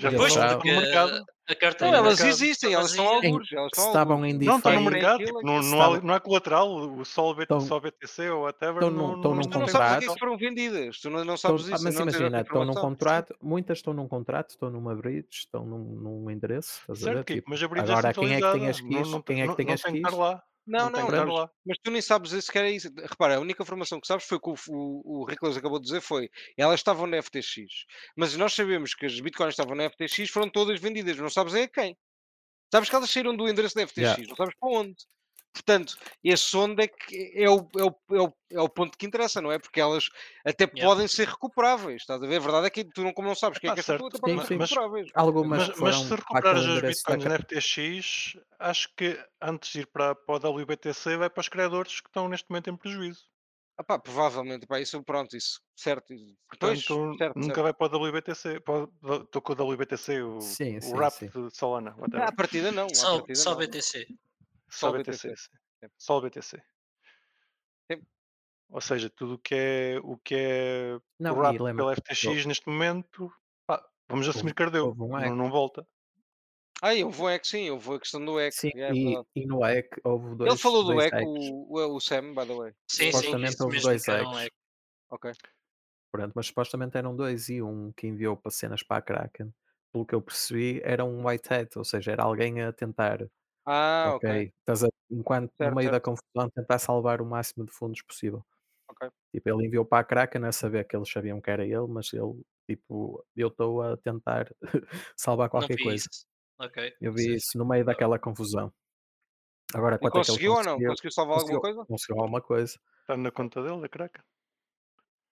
[0.00, 0.52] Já sabe.
[0.54, 1.24] no porque mercado.
[1.46, 2.28] A carta Não, no elas mercado.
[2.28, 5.62] existem, elas estão Se estão estavam em Não, estão no DeFi, mercado, aquilo, tipo, não,
[5.62, 8.96] não, há, não há colateral, o Sol, BT, Estão- Sol BTC ou whatever estão não,
[8.96, 10.00] num- não, estão num Mas tu não sabes a contrato.
[10.00, 12.64] que é foram vendidas, tu não, não Estão- sabes ah, isso, mas não imagina, estão
[12.64, 17.04] num contrato, muitas estão num contrato, estão numa bridge, estão num, num endereço, estás a
[17.04, 17.34] Certo, ver?
[17.36, 19.10] Tipo, mas a bridge é agora quem é que tem as Não, keys?
[19.10, 20.18] não, Quem é que não, tem não as tem que estar keys?
[20.20, 20.42] lá.
[20.66, 21.50] Não, Não não, mas, lá.
[21.66, 22.88] mas tu nem sabes sequer é isso.
[22.96, 26.00] Repara, a única informação que sabes foi que o, o, o Rickles acabou de dizer
[26.00, 27.84] foi elas estavam na FTX.
[28.16, 31.18] Mas nós sabemos que as bitcoins estavam na FTX foram todas vendidas.
[31.18, 31.96] Não sabes é a quem.
[32.72, 34.26] Sabes que elas saíram do endereço da FTX, Yeah.
[34.28, 34.94] não sabes para onde.
[35.54, 39.06] Portanto, esse onde é que é o, é, o, é, o, é o ponto que
[39.06, 39.58] interessa, não é?
[39.58, 40.08] Porque elas
[40.44, 40.82] até Yeah.
[40.84, 42.02] podem ser recuperáveis.
[42.02, 42.36] Estás a ver?
[42.36, 44.10] A verdade é que tu não, como não sabes quem é que é esta certo.
[44.10, 44.56] pessoa, até podem Sim.
[44.58, 45.10] Mas- recuperáveis.
[45.14, 49.86] Algumas Mas, que mas se recuperares as bitcoins na FTX, acho que antes de ir
[49.86, 53.22] para, para o WBTC vai para os criadores que estão neste momento em prejuízo.
[53.76, 56.08] Ah pá, provavelmente, pá, isso, pronto, isso, certo.
[56.60, 57.62] Pois, Portanto, certo, nunca certo.
[57.62, 58.60] vai para o WBTC.
[58.68, 61.26] o- Estou com o WBTC, o, Sim, o RAP sim.
[61.28, 61.90] de Solana.
[61.96, 62.28] Ah, whatever.
[62.28, 63.58] à partida não, Só, partida só não.
[63.58, 64.06] BTC.
[64.74, 65.28] Só só BTC.
[65.28, 65.36] BTC.
[65.36, 65.58] sim.
[65.84, 65.90] Sim.
[65.98, 66.62] Só o BTC.
[67.90, 68.02] Sim.
[68.70, 72.68] Ou seja, tudo o que é o que é Não, o lembra, pela FTX neste
[72.68, 73.32] momento,
[73.66, 74.86] pá, vamos assumir que ardeu.
[74.86, 75.86] houve um não, não volta.
[76.82, 78.52] Ah, eu vou é que sim, eu vou a questão do EC.
[78.52, 81.28] Sim, é e, e no EC houve dois, Ele falou do dois EC, hacks.
[81.28, 82.72] o, o, o Sam, by the way.
[82.88, 84.52] Sim, sim, Supostamente isso houve dois hack.
[85.10, 85.32] Ok.
[86.10, 89.52] Pronto, mas supostamente eram dois e um que enviou para cenas para a Kraken.
[89.92, 93.28] Pelo que eu percebi, era um white hat, ou seja, era alguém a tentar,
[93.66, 94.28] Ah, ok.
[94.28, 96.04] ok, estás a, enquanto no Certo, meio da certo.
[96.04, 98.44] confusão tentar salvar o máximo de fundos possível.
[98.88, 99.08] Ok.
[99.32, 102.12] Tipo, ele enviou para a Kraken a saber que eles sabiam que era ele, mas
[102.12, 104.54] ele, tipo, eu estou a tentar
[105.16, 106.08] salvar qualquer coisa.
[106.10, 106.26] isso.
[106.58, 106.94] Ok.
[107.00, 107.16] Eu Sim.
[107.16, 108.72] vi isso no meio daquela confusão.
[109.74, 110.82] Agora, quanto é que ele conseguiu ou não?
[110.82, 110.88] conseguiu?
[110.90, 111.84] Conseguiu salvar alguma Conseguiu, coisa?
[111.86, 112.78] conseguiu alguma coisa.
[113.02, 114.24] Está na conta dele, da craca.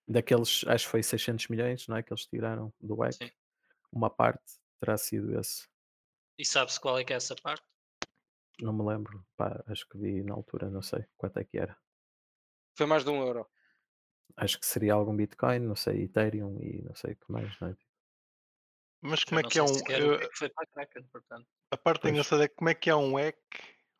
[0.07, 2.03] daqueles, acho que foi 600 milhões, não é?
[2.03, 3.13] Que eles tiraram do WEC.
[3.13, 3.31] Sim.
[3.91, 4.43] Uma parte
[4.79, 5.67] terá sido esse.
[6.37, 7.63] E sabe-se qual é que é essa parte?
[8.59, 9.25] Não me lembro.
[9.35, 11.77] Pá, acho que vi na altura, não sei quanto é que era.
[12.77, 13.47] Foi mais de um euro.
[14.37, 17.69] Acho que seria algum Bitcoin, não sei, Ethereum e não sei o que mais, não
[17.69, 17.75] é?
[19.01, 19.67] Mas Eu como é que é um.
[19.89, 21.47] eu- é que foi para a Kraken, portanto.
[21.71, 22.11] a parte Pois.
[22.11, 23.37] engraçada é como é que há um EC.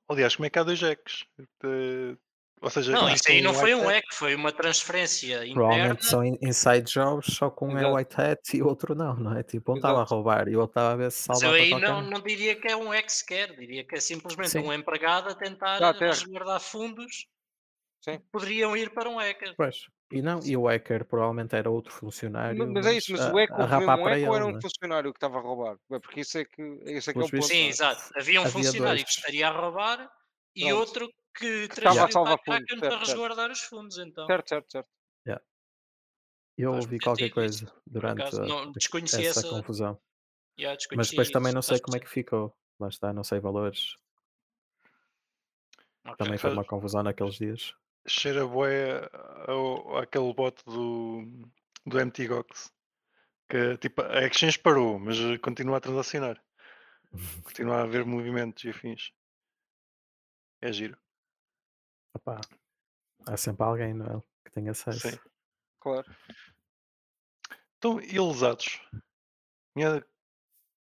[0.08, 0.80] Aliás, como é que há dois?
[0.80, 2.18] De-
[2.64, 5.54] Ou seja, Não, isso aí não foi um EC, foi uma transferência interna.
[5.54, 7.96] Provavelmente são in- inside jobs, só que um é Exato.
[7.96, 9.44] white hat e o outro não, não é?
[9.44, 11.70] Tipo, um estava a roubar e o outro estava a ver se Mas eu aí
[11.72, 14.60] não, não diria que é um EC sequer, diria que é simplesmente Sim.
[14.60, 17.26] um empregado a tentar resguardar fundos
[18.02, 18.18] Sim.
[18.20, 19.54] que poderiam ir para um EC.
[19.58, 19.86] Pois.
[20.10, 22.66] E não, e o hacker provavelmente era outro funcionário.
[22.72, 24.56] Mas é isso, mas a- o eco a um para eco ou era ele, um
[24.56, 24.62] né?
[24.62, 25.76] funcionário que estava a roubar?
[25.92, 27.42] É porque isso é que, esse é, que é o ponto.
[27.44, 27.68] Sim, é?
[27.68, 28.02] exato.
[28.16, 29.04] Havia um Havia funcionário dois.
[29.04, 30.10] que estaria a roubar
[30.56, 30.78] e Pronto.
[30.80, 34.26] outro que estava a transferiu para salvar a fundos, para resguardar os fundos, então.
[34.28, 34.90] Certo, certo, certo.
[36.56, 38.72] Eu Faz ouvi qualquer sentido coisa durante acaso, a- não
[39.28, 40.00] essa essa- confusão.
[40.56, 42.56] Já Mas depois também não sei como é que ficou.
[42.80, 43.96] Lá está, não sei valores.
[46.06, 46.16] Ok.
[46.18, 47.74] Também foi uma confusão naqueles dias.
[48.06, 49.10] cheira bué
[49.48, 51.24] ao- àquele bot do,
[51.88, 52.72] do MTGOX.
[53.50, 56.40] Que tipo, a Exchange parou, mas continua a transacionar.
[57.44, 59.12] Continua a haver movimentos e afins.
[60.62, 60.98] É giro.
[62.16, 62.40] Opá,
[63.28, 64.22] há sempre alguém, não é?
[64.46, 65.10] Que tem acesso.
[65.10, 65.18] Sim.
[65.80, 66.06] Claro.
[67.78, 68.82] Então, e lesados?
[69.76, 70.04] Conhe-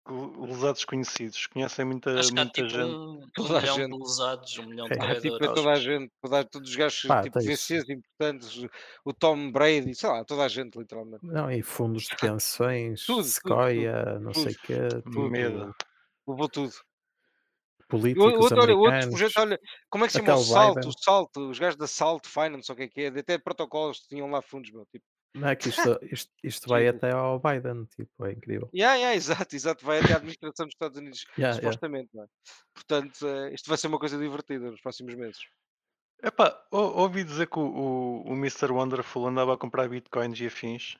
[0.07, 1.45] Lesados conhecidos.
[1.47, 2.83] Conhecem muita, Acho que há muita tipo gente.
[2.95, 3.91] um, um Toda a milhão gente.
[3.91, 6.75] de lesados, um milhão de É, Ah, tipo, é toda a gente, toda, todos os
[6.75, 8.67] gajos, Pá, tipo, VCs importantes,
[9.05, 11.23] o Tom Brady, sei lá, toda a gente, literalmente.
[11.25, 15.75] Não, e fundos de pensões, Tudo, tudo, Sequoia, não tudo, sei o quê, tipo, Medo.
[16.27, 16.73] Levou tudo.
[17.97, 18.75] O políticos outro, olha,
[19.37, 20.35] olha, como é que se chama?
[20.35, 23.07] O Salto, o Salto, os gajos da Salto Finance, ou o que é que é,
[23.07, 25.05] até protocolos tinham lá fundos, meu, tipo.
[25.33, 26.97] Não é que isto, isto, isto vai Tudo.
[26.97, 28.69] até ao Biden, tipo, é incrível.
[28.73, 31.61] Yeah, yeah, exato, exato, vai até à administração dos Estados Unidos, Yeah, yeah.
[31.61, 32.27] supostamente, não é?
[32.73, 35.39] Portanto, eh, isto vai ser uma coisa divertida nos próximos meses.
[36.23, 38.71] Epá, ou- ouvi dizer que o, o, o Mr.
[38.71, 40.97] Wonderful andava a comprar bitcoins e afins.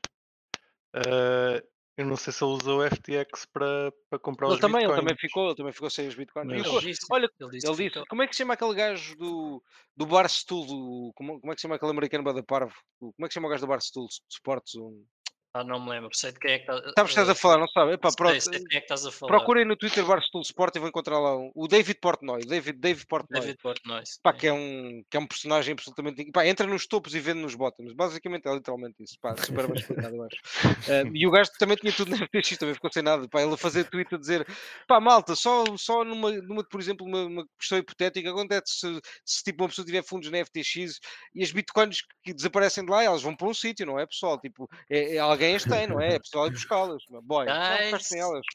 [0.95, 1.63] Eh,
[1.97, 4.87] eu não sei se ele usou o FTX para, para comprar Ele os também, ele
[4.87, 4.99] bitcoins.
[5.05, 6.47] também ficou, ele também ficou sem os bitcoins.
[6.47, 8.73] Mas- Ele disse, olha, ele disse, Ele disse, ficou- como é que se chama aquele
[8.73, 9.63] gajo do,
[9.95, 12.73] do Barstool, do, como, como é que se chama aquele americano bada parvo?
[12.99, 14.75] Como é que se chama o gajo do Barstool, de esportes?
[14.75, 15.05] Um...
[15.53, 16.73] Ah, não me lembro, sei de quem é que está.
[16.75, 17.93] Sabes o que estás a falar, não sabe?
[17.93, 19.31] Epá, sei, sei de quem é que estás a falar.
[19.31, 23.05] procurem no Twitter Barstool Sport e vão encontrar lá um, o David Portnoy, David, David
[23.05, 23.41] Portnoy.
[23.41, 24.01] David Portnoy.
[24.23, 26.31] Pá, que é um, que é um personagem absolutamente.
[26.31, 27.91] Pá, entra nos topos e vende nos bottoms.
[27.93, 29.17] Basicamente é literalmente isso.
[29.19, 30.37] Pá, super bem explicado, eu acho.
[30.91, 33.27] Eh, e o gajo também tinha tudo na FTX, também ficou sem nada.
[33.27, 34.47] Pá, ele a fazer tweet a dizer:
[34.87, 39.43] pá, malta, só, só numa, numa, por exemplo, uma, uma questão hipotética, acontece se, se
[39.43, 40.99] tipo uma pessoa tiver fundos na FTX
[41.35, 44.39] e as bitcoins que desaparecem de lá, elas vão para um sítio, não é, pessoal?
[44.39, 46.15] Tipo, é, é- alguém as tem, não é?
[46.15, 47.03] É pessoal ir buscá-las.
[47.23, 47.91] Boy, não Guys.
[47.91, 48.45] gastem elas.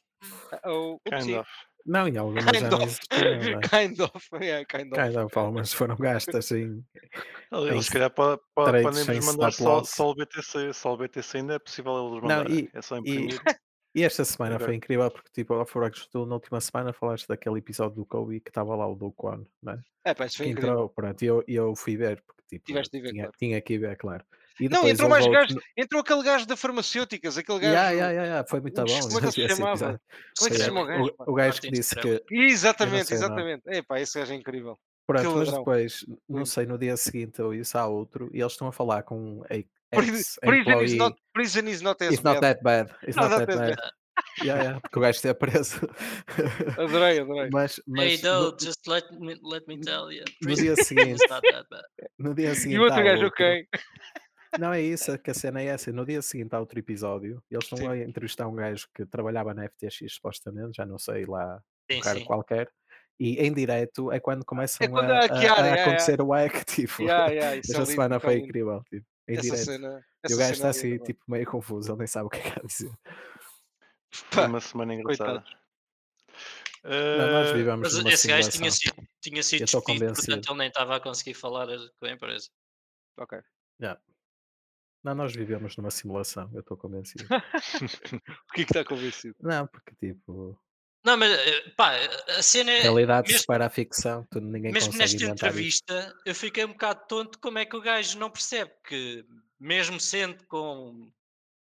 [0.64, 1.48] Oh, Kind of.
[1.84, 2.98] Não, e algumas Kind já não of.
[3.12, 3.60] não é?
[3.86, 5.00] Kind of, yeah, kind of.
[5.00, 6.84] Kind of, algumas foram gastas em.
[7.52, 10.72] Eles, se calhar podem sem nos mandar só, só o BTC.
[10.72, 12.58] Só o BTC ainda é possível eles Não, mandarem.
[12.58, 13.40] e- é só E, imprimir.
[13.94, 14.66] e esta semana Ok.
[14.66, 18.40] foi incrível porque, tipo, ao Forex, tu na última semana falaste daquele episódio do Kobe
[18.40, 19.80] que estava lá o do Kwon, não é?
[20.06, 20.72] É, pá, isso foi Que incrível.
[20.72, 23.36] entrou, pronto, e eu, e eu fui ver, porque, tipo, Tiveste de ver, tinha, claro.
[23.38, 24.24] tinha que ir ver, claro.
[24.58, 25.62] E Não, entrou mais outro gajos.
[25.76, 27.72] Entrou aquele gajo da farmacêuticas, aquele gajo.
[27.74, 29.18] Yeah, yeah, yeah, yeah, foi muito Como bom.
[29.18, 30.00] é que se chamava?
[30.38, 31.14] Como é que se chama o gajo?
[31.18, 32.22] O, o gajo que disse que.
[32.30, 33.62] Exatamente, exatamente.
[33.66, 34.78] É pá, esse gajo é incrível.
[35.06, 36.48] Pronto, mas depois, não Muito.
[36.48, 39.42] sei, no dia seguinte ou isso há outro, e eles estão a falar com um
[39.88, 42.92] Pri- Prison is not, prison is not as It's not that bad.
[43.06, 43.76] It's Not not that bad.
[43.76, 43.90] bad.
[44.42, 45.78] Yeah, yeah, porque o gajo esteve preso.
[46.78, 47.50] Adorei, adorei.
[47.50, 50.24] mas Hey, mas though, no, just let me, let me tell you.
[50.42, 51.84] no dia seguinte, not that bad.
[52.18, 53.28] no dia seguinte E o outro gajo, outro.
[53.28, 53.68] ok.
[54.58, 55.92] Não é isso, é que a cena é essa.
[55.92, 57.42] No dia seguinte há outro episódio.
[57.50, 57.88] Eles estão Sim.
[57.88, 61.56] a entrevistar um gajo que trabalhava na FTX, supostamente, já não sei lá,
[61.90, 62.24] um Sim, cara sim.
[62.24, 62.70] qualquer.
[63.18, 65.82] E em direto é quando começam quando a, a- a yeah, yeah.
[65.82, 66.64] acontecer o hack.
[66.66, 68.82] Tipo, Yeah, yeah, é esta lindo, semana é foi incrível.
[68.90, 69.64] Tipo, em Essa direto.
[69.64, 69.98] cena.
[69.98, 72.30] E essa o gajo está é assim, linda, tipo, meio confuso, ele nem sabe o
[72.30, 72.92] que é que há a dizer.
[74.30, 75.44] Foi uma semana engraçada.
[76.84, 80.68] Não, nós Eh, vivemos Mas esse gajo tinha sido, tinha sido despedido, portanto ele nem
[80.68, 81.66] estava a conseguir falar
[81.98, 82.48] com a empresa.
[83.18, 83.38] Ok.
[83.80, 84.00] Yeah.
[85.06, 87.24] Não, nós vivemos numa simulação, eu estou convencido.
[88.50, 89.36] O que é que está convencido?
[89.40, 90.58] Não, porque tipo,
[91.04, 91.92] Não, mas eh, pá,
[92.36, 92.80] a cena é.
[92.80, 97.06] realidade mesmo- supera a ficção, tu, ninguém Mesmo consegue nesta entrevista, eu fiquei um bocado
[97.06, 99.24] tonto como é que o gajo não percebe que,
[99.60, 101.08] mesmo sendo com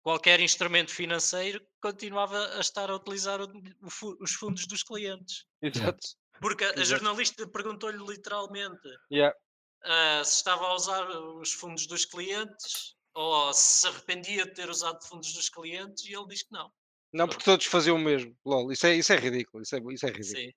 [0.02, 5.46] qualquer instrumento financeiro, continuava a estar a utilizar o- o os fundos dos clientes.
[5.62, 6.00] Exato.
[6.42, 6.86] Porque a, Exato.
[6.86, 9.36] jornalista perguntou-lhe literalmente Yeah.
[9.84, 15.04] ah, se estava a usar os fundos dos clientes ou se arrependia de ter usado
[15.06, 16.72] fundos dos clientes e ele diz que não.
[17.12, 18.38] Não, porque todos faziam o mesmo.
[18.45, 19.63] Lol, isso é, isso é ridículo.
[19.63, 20.38] Isso é, isso é ridículo.
[20.41, 20.54] Sim.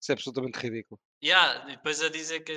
[0.00, 1.00] Isso é absolutamente ridículo.
[1.24, 2.54] Yeah, e depois a dizer que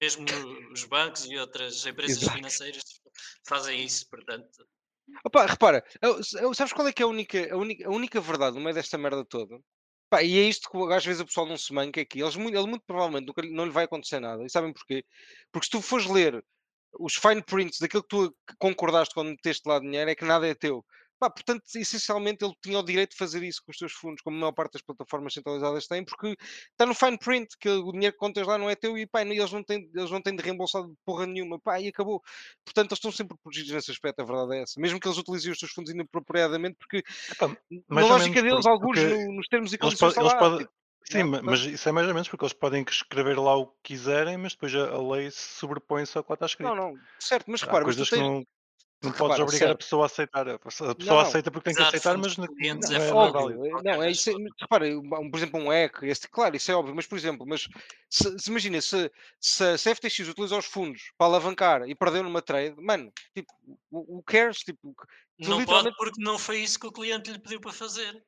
[0.00, 0.24] mesmo
[0.72, 2.36] os bancos e outras empresas Exato.
[2.36, 2.82] financeiras
[3.46, 4.66] fazem isso, portanto.
[5.24, 5.84] Opa, repara,
[6.54, 8.96] sabes qual é que é a única, a única, a única verdade no meio desta
[8.96, 9.58] merda toda?
[10.08, 12.20] Pá, e é isto que às vezes o pessoal não se manca aqui.
[12.20, 14.42] Eles, muito- ele muito provavelmente nunca não lhe vai acontecer nada.
[14.44, 15.04] E sabem porquê?
[15.52, 16.42] Porque se tu fores ler
[16.98, 20.54] os fine prints daquilo que tu concordaste quando meteste lá dinheiro, é que nada é
[20.54, 20.84] teu.
[21.20, 24.38] Pá, portanto, essencialmente ele tinha o direito de fazer isso com os teus fundos, como
[24.38, 26.34] a maior parte das plataformas centralizadas têm, porque
[26.70, 29.20] está no fine print que o dinheiro que contas lá não é teu e pá,
[29.20, 31.60] eles não têm, eles não têm de reembolsar de porra nenhuma.
[31.60, 32.22] Pá, e acabou.
[32.64, 34.80] Portanto, eles estão sempre protegidos nesse aspecto, a verdade é essa.
[34.80, 37.54] Mesmo que eles utilizem os seus fundos inapropriadamente, porque Epá,
[37.90, 38.98] na lógica menos deles, alguns
[39.28, 40.66] nos termos e eles, condições eles podem.
[41.04, 43.94] Sim, portanto- mas isso é mais ou menos porque eles podem escrever lá o que
[43.94, 46.68] quiserem, mas depois a, a lei se sobrepõe só ao que lá está escrito.
[46.68, 48.22] Não, não, certo, mas Há repara, mas coisas que tens.
[48.26, 48.34] não,
[49.02, 49.78] não repara, podes obrigar a certo.
[49.78, 50.48] pessoa a aceitar.
[50.48, 51.20] A pessoa a não.
[51.20, 53.60] aceita porque tem que aceitar, mas não, não é é, não é Óbvio, válido.
[53.70, 54.54] qualquer não, é isso, é, pessoa.
[54.60, 57.66] repara, um- por exemplo, um hack, esse, claro, isso é óbvio, mas por exemplo, mas
[58.10, 59.10] se, se imagina, se,
[59.40, 63.10] se, a- se a FTX utiliza os fundos para alavancar e perdeu numa trade, mano,
[63.34, 63.50] tipo,
[63.90, 64.94] o, o cares, tipo,
[65.38, 68.22] Não pode literalmente, porque não foi isso que o cliente lhe pediu para fazer.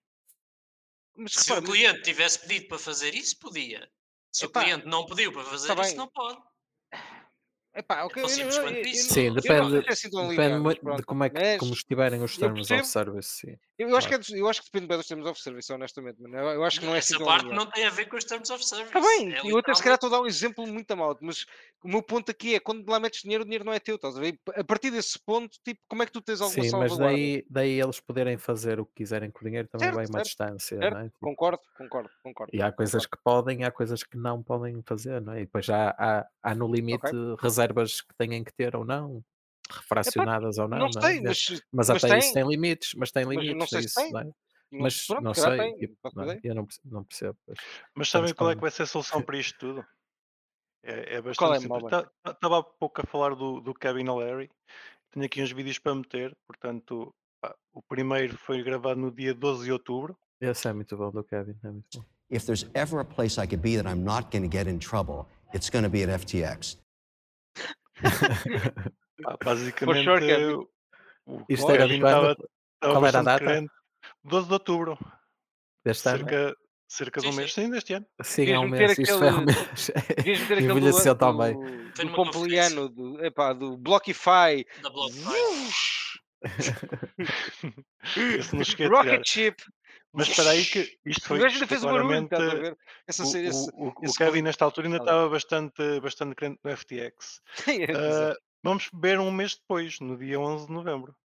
[1.17, 3.91] Mas Se repara, o mas- cliente tivesse pedido para fazer isso, podia.
[4.31, 5.95] Se Epá, o cliente não pediu para fazer isso, bem.
[5.97, 6.41] não pode.
[7.75, 8.95] Epá, ok, tão eu, eu, eu.
[8.95, 13.29] Sim, depende, assim depende muito de como, é que, como estiverem os termos of service.
[13.41, 13.57] Sim.
[13.79, 16.21] eu, eu acho que é, eu acho que depende bem dos termos of service, honestamente,
[16.21, 16.37] mano.
[16.37, 17.65] Eu, eu acho que não é assim Essa tão parte linear.
[17.65, 18.89] não tem a ver com os terms of service.
[18.97, 21.45] Está bem, É eu até se calhar estou a dar um exemplo muito mal, mas
[21.83, 24.17] o meu ponto aqui é quando lá metes dinheiro, o dinheiro não é teu, estás
[24.17, 24.39] a ver?
[24.55, 27.81] A partir desse ponto, tipo, como é que tu tens alguma Sim, mas daí, daí
[27.81, 30.79] eles poderem fazer o que quiserem com o dinheiro também Certo, vai uma certo, distância,
[30.79, 31.05] certo, não é?
[31.05, 33.17] Tipo, concordo, concordo, concordo, e há coisas concordo.
[33.17, 35.39] que podem e há coisas que não podem fazer, não é?
[35.43, 37.37] E depois há, há, há no limite Ok.
[37.63, 39.23] Reservas que têm que ter ou não,
[39.69, 41.03] Epá, refracionadas ou não, não não é?
[41.07, 43.49] sei, É, mas, Mas mas até isso tem, tem limites, mas tem mas eu não
[43.51, 44.25] limites, sei se isso, tem, não é?
[44.25, 44.35] não,
[44.71, 46.41] Mas pronto, não sei, tem, tipo, não é?
[46.43, 47.39] eu não, não percebo.
[47.47, 47.59] Pois.
[47.95, 49.87] Mas Estamos sabem qual é que vai ser a solução para isto tudo?
[50.85, 51.85] É, é bastante é, simples.
[52.27, 54.51] Estava há pouco a falar do, do Kevin O'Leary.
[55.13, 56.37] Tenho aqui uns vídeos para meter.
[56.47, 60.17] Portanto, pá, o primeiro foi gravado no dia 12 de outubro.
[60.41, 62.05] Esse é muito bom do Kevin, é muito bom.
[62.29, 64.79] If there's ever a place I could be that I'm not going to get in
[64.81, 66.79] trouble, it's going to be at FTX.
[69.23, 70.55] Pá, For basicamente, sure,
[71.27, 72.47] o Isto era de estava estava
[72.95, 73.45] Qual era a data?
[73.45, 73.73] crente.
[74.25, 74.99] 12 de outubro,
[75.85, 76.19] Deste ano?
[76.19, 76.57] cerca,
[76.89, 77.63] cerca de Sim, um mês, sim.
[77.65, 78.07] sim, deste ano.
[78.23, 79.91] Sim, há um mês, isto foi um aquele, mês.
[80.63, 81.55] Envelheceu tão bem.
[81.55, 84.65] do, Foi do Pompiliano, do, epá, do Blockify.
[84.83, 86.03] da BlockFi.
[88.39, 88.89] Esse não cheguei.
[88.89, 89.55] Rocket Ship.
[90.15, 92.55] Mas espera aí que isto O foi, gajo isto ainda fez o barulho, estás a
[92.55, 92.79] ver?
[93.07, 96.35] Essa, o, se- esse, o, o, o esse Kevin nesta altura ainda estava bastante, bastante
[96.35, 97.41] crente no FTX.
[97.67, 98.39] Exato.
[98.43, 101.17] Ah, vamos ver um mês depois, no dia 11 de novembro.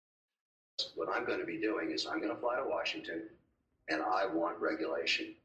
[0.95, 3.29] What I'm going to be doing is I'm going to fly to Washington
[3.89, 5.35] and I want regulation.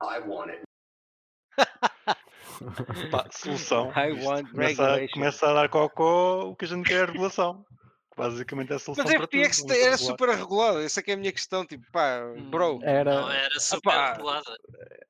[0.00, 0.62] I want it
[3.10, 3.90] Pá, solução.
[3.96, 5.12] I Isto want começa, regulation.
[5.14, 7.64] começa a dar cocó, o que a gente quer é regulação.
[8.18, 9.26] Basicamente é a solução Mas tudo.
[9.26, 9.98] FTX vamos era regular.
[9.98, 13.12] super regulada, essa é que é a minha questão, tipo, pá, bro, Não, Era.
[13.34, 14.58] era super Epá, regulada.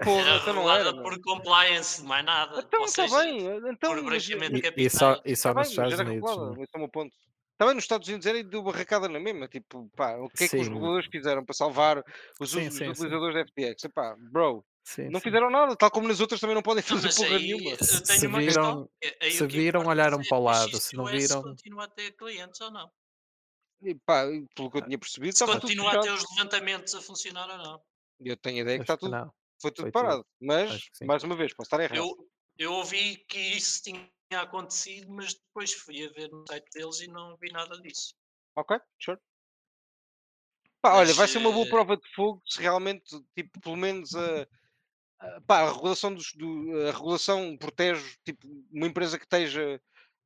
[0.04, 2.60] porra, Era então não era, por compliance, mais nada.
[2.60, 5.92] Então está bem, então, por branqueamento de E, e só, e só Está nos Estados
[5.94, 6.30] era Unidos.
[6.30, 6.64] regulada, não é?
[6.64, 7.14] esse é o meu ponto.
[7.56, 10.48] Também nos Estados Unidos era e deu barracada na mesma, tipo, pá, o que é
[10.48, 12.04] que os Sim, reguladores fizeram para salvar
[12.38, 12.88] os, sim, os sim, sim.
[12.90, 13.84] utilizadores da FTX?
[13.84, 15.24] Epá, bro, Sim, não sim.
[15.24, 17.76] fizeram nada, tal como nas outras também não podem fazer porra aí nenhuma.
[17.82, 18.88] Se, viram,
[19.28, 20.76] se viram, olharam para o lado.
[20.78, 22.88] se não é se viram, continua a ter clientes ou não.
[23.82, 27.00] E, pá, pelo que eu tinha percebido, Se tudo continua a ter os levantamentos a
[27.00, 27.82] funcionar ou não.
[28.20, 29.32] Eu tenho a ideia que está tudo, não.
[29.60, 29.92] foi tudo Foi tudo.
[29.92, 30.26] parado.
[30.40, 31.04] Mas, que sim.
[31.04, 31.96] mais uma vez, posso estar errado.
[31.96, 37.00] Eu, eu ouvi que isso tinha acontecido, mas depois fui a ver no site deles
[37.00, 38.14] e não vi nada disso.
[38.56, 39.20] Ok, sure.
[40.80, 43.76] Pá, olha, Mas, vai ser uma boa eh, prova de fogo se realmente, tipo, pelo
[43.76, 44.46] menos a,
[45.18, 49.80] a, pá, a regulação dos, do, a regulação protege, tipo, uma empresa que esteja,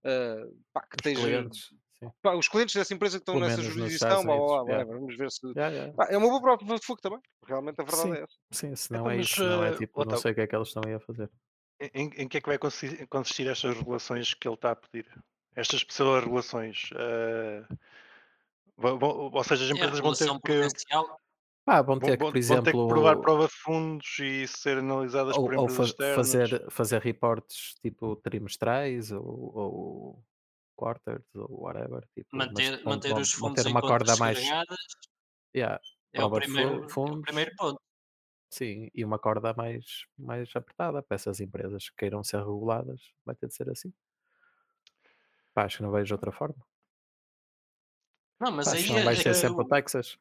[0.05, 1.75] eh, pá, que Os esteja, clientes.
[2.03, 2.11] Sim.
[2.21, 5.31] pá, os clientes dessa empresa que estão Pelo nessa jurisdição, blá, blá, blá, vamos ver
[5.31, 5.93] se, Yeah, yeah.
[5.95, 8.15] pá, é uma boa prova de fogo também, realmente a verdade Sim.
[8.15, 8.37] é essa.
[8.51, 10.57] Sim, se não é isso, não é eh, tipo, não sei o que é que
[10.57, 11.31] eles estão aí a fazer.
[11.95, 15.07] Em, em que é que vai consistir, consistir estas regulações que ele está a pedir?
[15.55, 16.91] Estas pessoas regulações.
[16.97, 17.65] eh,
[18.77, 20.69] vão- vão- ou seja, as É empresas vão ter que.
[21.65, 24.79] Pá, vão ter que, por vão ter que provar exemplo, prova de fundos e ser
[24.79, 26.17] analisadas por ou, ou empresas fa- externas.
[26.17, 29.25] fazer, fazer reportes tipo trimestrais ou,
[29.57, 30.25] ou
[30.83, 32.03] quarters ou whatever.
[32.15, 34.39] Tipo, Manter, manter os fundos manter em uma corda mais.
[35.55, 35.81] Yeah,
[36.13, 37.23] é o, primeiro, é o fundos.
[37.23, 37.81] primeiro ponto.
[38.51, 39.85] Sim, e uma corda mais,
[40.19, 43.93] mais apertada para essas empresas que queiram ser reguladas, vai ter de ser assim.
[45.55, 46.63] Pá, acho que não vejo outra forma.
[48.41, 50.19] Não, mas Pá, aí senão vai é- ser é sempre o Texas.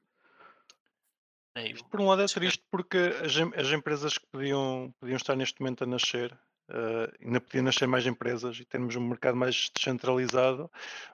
[1.56, 5.36] é, Isto por um lado é triste porque as, as empresas que podiam, podiam estar
[5.36, 6.38] neste momento a nascer,
[6.69, 10.69] eh, ainda podiam nascer mais empresas e termos um mercado mais descentralizado,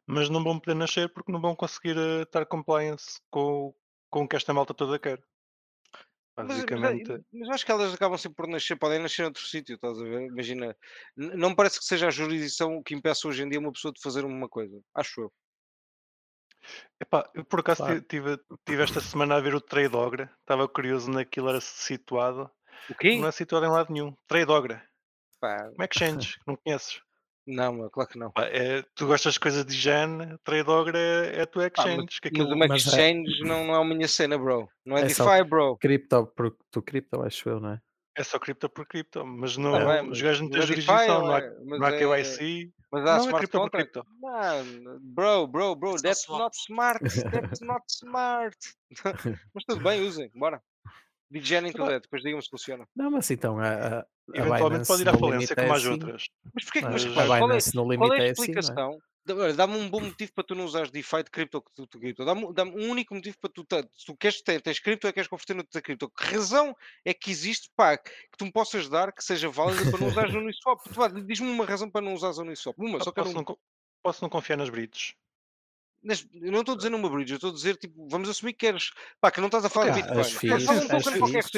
[0.06, 3.74] mas não vão poder nascer porque não vão conseguir eh, estar compliance com,
[4.10, 5.22] com o que esta malta toda quer.
[6.40, 9.42] Mas, mas, Basicamente, é- mas acho que elas acabam sempre por nascer, podem nascer noutro
[9.44, 10.28] sítio, estás a ver?
[10.28, 10.76] Imagina,
[11.16, 14.24] não parece que seja a jurisdição que impeça hoje em dia uma pessoa de fazer
[14.24, 15.34] uma coisa, acho eu.
[17.00, 18.02] epá, eu por acaso Claro.
[18.02, 22.50] tive, tive esta semana a ver o Trade Ogre, estava curioso naquilo era situado,
[22.90, 23.14] O quê?
[23.14, 24.16] não é situado em lado nenhum.
[24.28, 24.82] Trade Ogre,
[25.40, 26.38] Pá, como é que changes?
[26.48, 27.02] Não conheces?
[27.46, 28.32] não, meu, claro que não.
[28.32, 31.98] Pá, é, tu gostas de coisas de higiene, Trade Ogre é, é Pá, mas, exchange.
[31.98, 34.68] mas aquilo, o Mas é- Exchange não, não é a minha cena, bro.
[34.86, 35.78] Não é, É DeFi, bro.
[35.78, 37.82] Cripto, por, tu cripto, acho eu, não é?
[38.18, 40.66] É só cripto por cripto, mas não, Tá bem, os mas gajos não têm é
[40.66, 43.38] DeFi, jurisdição, não há, é- mas não há é- KYC, Mas há não é smart
[43.38, 44.04] cripto por cripto.
[44.20, 47.00] Mano, bro, bro, bro, É that's not smart.
[47.32, 48.58] That's not smart.
[49.54, 50.62] Mas tudo bem, usem, bora.
[51.30, 52.88] Digenem tudo, é, depois digam-me se funciona.
[52.96, 55.78] Não, mas então a, a, a Eventualmente pode ir à falência limite como é as
[55.82, 55.92] assim.
[55.92, 56.24] outras.
[56.54, 58.32] Mas porquê que, mas, Mas A qual é, Binance no qual limite é a é
[58.32, 58.60] assim, não é?
[58.60, 58.98] explicação?
[59.30, 62.00] Olha, Dá-me um bom motivo para tu não usares DeFi de cripto que tu, tu
[62.00, 62.24] cripto.
[62.24, 65.28] Dá-me dá um único motivo para tu, se tu queres ter, tens cripto ou queres
[65.28, 66.10] converter no teu cripto.
[66.10, 70.00] Que razão é que existe, pá, que tu me possas dar que seja válida para
[70.00, 70.82] não usares no Uniswap?
[70.82, 72.78] Tu, vá, Diz-me uma razão para não usares o Uniswap.
[72.80, 73.44] Uma, Ah, só quero posso, um.
[73.46, 73.58] não,
[74.02, 75.14] posso não confiar nas bridges.
[76.34, 78.60] Eu não estou a dizer numa bridge, eu estou a dizer, tipo, vamos assumir que
[78.66, 80.24] queres, pá, que não estás a falar de Ah, Bitcoin.
[80.24, 81.50] fees, falar um as token qualquer que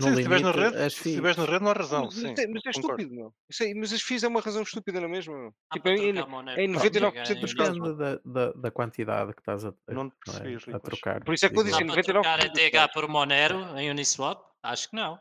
[0.00, 2.26] Sim, se estiveres na rede, se estiveres na rede não há razão, Mas, sim.
[2.26, 3.02] é, mas é concordo.
[3.02, 3.34] estúpido, meu.
[3.48, 5.34] Isso é- mas as FIIs é uma razão estúpida na mesma.
[5.36, 5.50] meu.
[5.50, 7.74] Dá Tipo, é, trocar Monero é em por 99% dos casos.
[7.74, 11.24] Depende da, da, da quantidade que estás a, Não não é, percebi, a trocar.
[11.24, 11.92] Por isso é que eu disse, Dá eu.
[11.92, 12.92] para trocar 99% dos ETH casos.
[12.92, 14.40] por Monero em Uniswap?
[14.62, 15.18] Acho que não.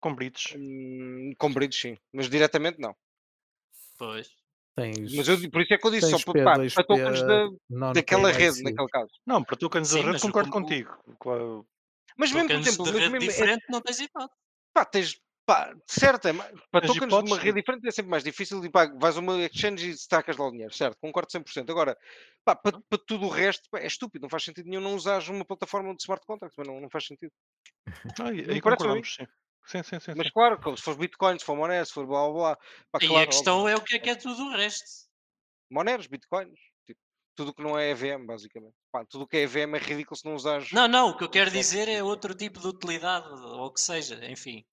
[0.00, 0.54] Com bridges.
[0.56, 1.98] Hum, com bridge, sim.
[2.12, 2.94] Mas diretamente não.
[3.98, 4.28] Pois.
[4.76, 7.92] Tens, Mas eu, por isso é que eu disse, só para, P2P para tokens da,
[7.94, 9.10] daquela rede, naquele caso.
[9.26, 10.94] Não, para tokens da rede concordo como- contigo.
[11.18, 11.66] Claro.
[12.18, 14.38] Mas mesmo, por exemplo, mas mesmo, é, diferente não tens hipótese.
[14.74, 18.22] pá, tens, pá, certo, é, para Tens tokens de uma rede diferente é sempre mais
[18.22, 21.70] difícil e pá, vais a uma exchange e destacas lá o dinheiro, certo, concordo 100%.
[21.70, 21.96] Agora,
[22.44, 25.26] pá, para, para tudo o resto, pá, é estúpido, não faz sentido nenhum não usares
[25.28, 27.32] uma plataforma de smart contracts, mas não, não faz sentido.
[28.20, 29.26] Ah, e- aí concordamos, sim.
[29.66, 30.14] Sim, sim, sim.
[30.16, 30.32] Mas sim.
[30.32, 32.58] claro, se for Bitcoin, se for Monero, se for blá blá blá,
[32.92, 35.06] pá, E claro, a questão é o que é que é tudo o resto.
[35.70, 37.00] Moneros, bitcoins, tipo,
[37.36, 38.74] tudo que não é EVM, basicamente.
[38.92, 40.68] Pá, tudo o que é EVM é ridículo se não usares.
[40.72, 43.80] Não, não, o que eu quero dizer é outro tipo de utilidade, ou o que
[43.80, 44.64] seja, enfim.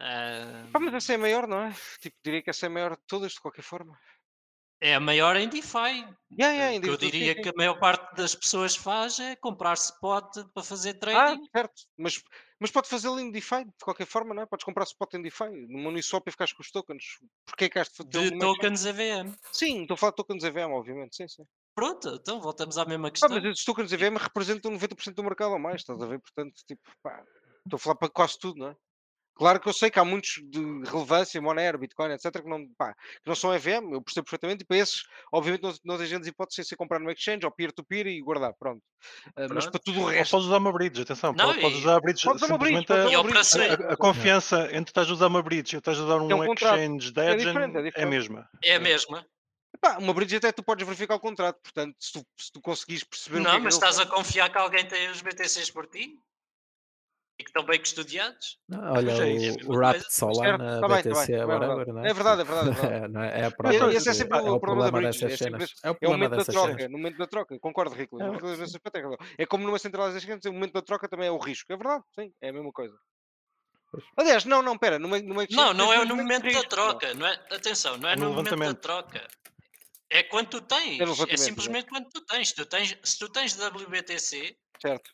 [0.00, 1.72] Ah, Pá, mas essa é a maior, não é?
[2.00, 3.98] Tipo, diria que essa é a maior de todas, de qualquer forma.
[4.80, 6.04] é a maior em DeFi.
[6.38, 9.18] Yeah, yeah, O que eu indivíduo, sim, diria que a maior parte das pessoas faz
[9.18, 11.46] é comprar spot para fazer Ah, trading.
[11.54, 11.82] certo.
[11.96, 12.22] Mas,
[12.62, 14.46] mas pode fazê-lo em DeFi, de qualquer forma, não é?
[14.46, 17.18] Podes comprar spot em DeFi, numa Uniswap e ficares com os tokens.
[17.44, 19.00] Porquê que has de fazer de tokens AVM.
[19.00, 19.38] exchange?
[19.52, 21.42] Sim, estou a falar de tokens EVM, obviamente, sim, sim.
[21.74, 23.30] Pronto, então voltamos à mesma Pá, questão.
[23.30, 26.20] mas esses tokens EVM representam 90% do mercado ou mais, estás a ver?
[26.20, 27.24] Portanto, tipo, pá,
[27.64, 28.76] estou a falar para quase tudo, não é?
[29.34, 32.92] Claro que eu sei que há muitos de relevância, Monero, Bitcoin, etc., que não, pá,
[32.94, 36.28] que não são EVM, eu percebo perfeitamente, e para esses, obviamente, não, não tens grandes
[36.28, 38.82] hipóteses sem ser comprar no exchange ou peer-to-peer e guardar, pronto.
[39.34, 41.32] Ah, mas para tudo o Ou resto, podes usar uma bridge, atenção.
[41.32, 42.24] Não, pode- podes e- usar bridge.
[42.24, 43.38] Podes usar uma bridge, podes a- E usar bridge.
[43.38, 46.30] operações- a, a confiança entre estás a usar uma bridge e estás a usar um,
[46.30, 46.74] É um contrato.
[46.78, 48.48] exchange da É diferente, é é a mesma.
[48.62, 49.26] É a mesma.
[49.80, 53.02] Pá, uma bridge até tu podes verificar o contrato, portanto, se tu, se tu conseguires
[53.02, 55.20] perceber o que é Não, que mas ele estás a confiar que alguém tem os
[55.22, 56.16] BTCs por ti?
[57.42, 58.56] E que estão bem custodiados?
[58.68, 60.10] Não, olha, é isso, é o, o Rapt coisa.
[60.10, 62.08] Solana, tá bem, BTC, bem, é whatever, não é?
[62.10, 63.40] É verdade, é verdade, é é?
[63.40, 65.90] É a prova esse- é sempre é o o problema da dessas é sempre É
[65.90, 66.90] o É o problema momento da troca, cenas.
[66.92, 68.22] no momento da troca, concordo, Rico.
[68.22, 68.30] É.
[68.30, 68.36] o
[69.44, 71.72] como numa centralização, o momento da troca também é o risco.
[71.72, 72.94] É verdade, sim, é a mesma coisa.
[74.16, 77.12] Aliás, não, não, pera, numa, numa Não, não é no momento da troca.
[77.12, 79.26] Não é, atenção, não é no no momento da troca.
[80.08, 81.00] É quando tu tens.
[81.00, 82.52] É É simplesmente quando tu tens.
[82.52, 85.10] Tu tens, se tu tens WBTC, Certo.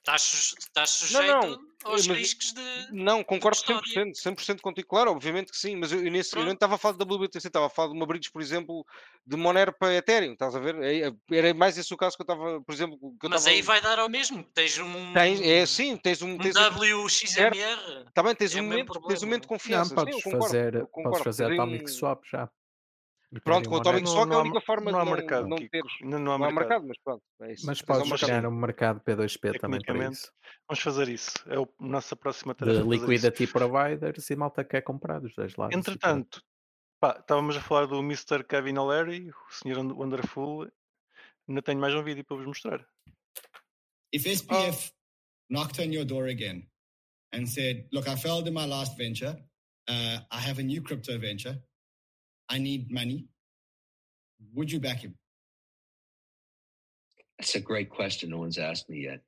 [0.00, 2.60] Estás, estás Não, não, sujeito aos mas- riscos de.
[2.92, 4.04] Não, concordo custódia.
[4.12, 6.78] 100%, 100% contigo, claro, obviamente que sim, mas eu, eu nesse, eu não estava a
[6.78, 8.84] falar de WBTC, estava a falar de uma bridge, por exemplo,
[9.26, 10.76] de Monero para Ethereum, estás a ver?
[10.82, 13.56] É- Era mais esse o caso que eu estava, por exemplo, que eu Mas estava...
[13.56, 14.42] aí vai dar ao mesmo.
[14.54, 15.12] Tens um.
[15.12, 16.36] Tens, é assim, tens um...
[16.38, 16.60] Tens um
[17.06, 17.50] WXMR.
[18.22, 19.94] bem, tens é um momento, tens um momento de Não, confiança.
[19.94, 21.24] podes sim, concordo, fazer, eu podes concordo.
[21.24, 22.48] fazer Atomic um- Swap já.
[23.44, 24.12] Pronto, com o um Atomic Monero.
[24.22, 25.92] Swap é a única forma não há de não- mercado, não teres.
[26.02, 26.58] Ainda não há Não há mercado.
[26.82, 27.66] mercado, mas pronto, é isso.
[27.66, 28.28] Mas ao podes mercado.
[28.28, 30.32] chegar no mercado P2P também para isso.
[30.68, 31.30] Vamos fazer isso.
[31.46, 32.78] É o- a nossa próxima De tarefa.
[32.80, 33.06] fazer isso.
[33.06, 35.72] liquidity providers e malta que quer comprar dos dois lados.
[35.74, 35.88] pronto.
[35.88, 36.42] Entretanto,
[37.00, 38.42] pá, estávamos a falar do Mr.
[38.42, 39.78] Kevin O'Leary, o Sr.
[39.94, 40.68] Wonderful.
[41.48, 42.84] Ainda tenho mais um vídeo para vos mostrar.
[44.12, 44.92] If SPF
[45.48, 46.68] knocked on your door again
[47.32, 49.36] and said, Look, I failed in my last venture,
[49.88, 51.62] uh, I have a new crypto venture,
[52.50, 53.28] I need money,
[54.54, 55.14] would you back him?
[57.38, 58.30] That's a great question.
[58.30, 59.20] No one's asked me yet.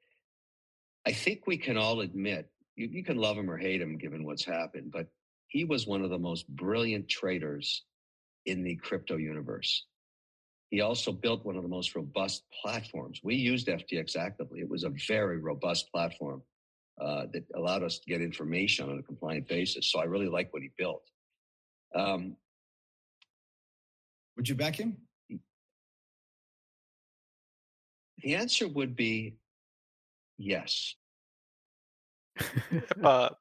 [1.06, 4.24] I think we can all admit you, you can love him or hate him given
[4.24, 5.06] what's happened, but
[5.48, 7.84] he was one of the most brilliant traders
[8.46, 9.86] in the crypto universe.
[10.70, 13.20] He also built one of the most robust platforms.
[13.22, 14.60] We used FTX actively.
[14.60, 16.42] It was a very robust platform
[17.00, 19.92] uh, that allowed us to get information on a compliant basis.
[19.92, 21.02] So I really like what he built.
[21.94, 22.36] Um,
[24.36, 24.96] Would you back him?
[28.22, 29.36] the answer would be
[30.38, 30.96] yes.
[32.70, 33.36] Epá,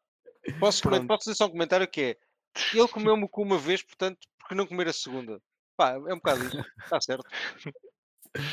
[0.60, 1.08] Posso, comen- Pronto.
[1.08, 2.18] posso dizer só um comentário que é
[2.74, 5.40] ele comeu-me o cu uma vez, portanto, por que não comer a segunda?
[5.78, 6.60] Pá, é um bocado isso.
[6.84, 7.24] Está certo.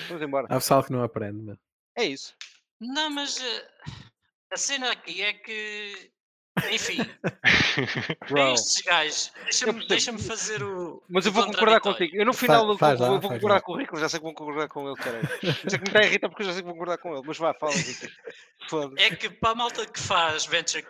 [0.08, 0.46] Vamos embora.
[0.50, 1.58] Há pessoal que não aprende, meu.
[1.96, 2.36] É isso.
[2.78, 3.68] Não, mas eh,
[4.52, 6.12] a cena aqui é que,
[6.70, 6.98] enfim,
[8.54, 11.02] estes gajos, deixa-me deixa fazer o.
[11.08, 12.16] Mas eu vou concordar contigo.
[12.16, 13.60] Eu no final eu, faz vou- lá, eu vou faz concordar lá.
[13.62, 15.28] com o Rico, já sei que vou concordar com ele, caralho.
[15.42, 17.22] É que me está a irritar porque eu já sei que vou concordar com ele.
[17.26, 18.06] Mas vá, fala, Rico.
[18.98, 20.86] É que para a malta que faz venture,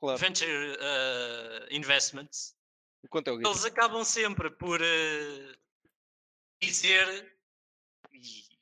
[0.00, 0.18] claro.
[0.18, 2.54] venture eh, investments,
[3.02, 5.54] O quanto é eles acabam sempre por eh,
[6.60, 7.32] dizer,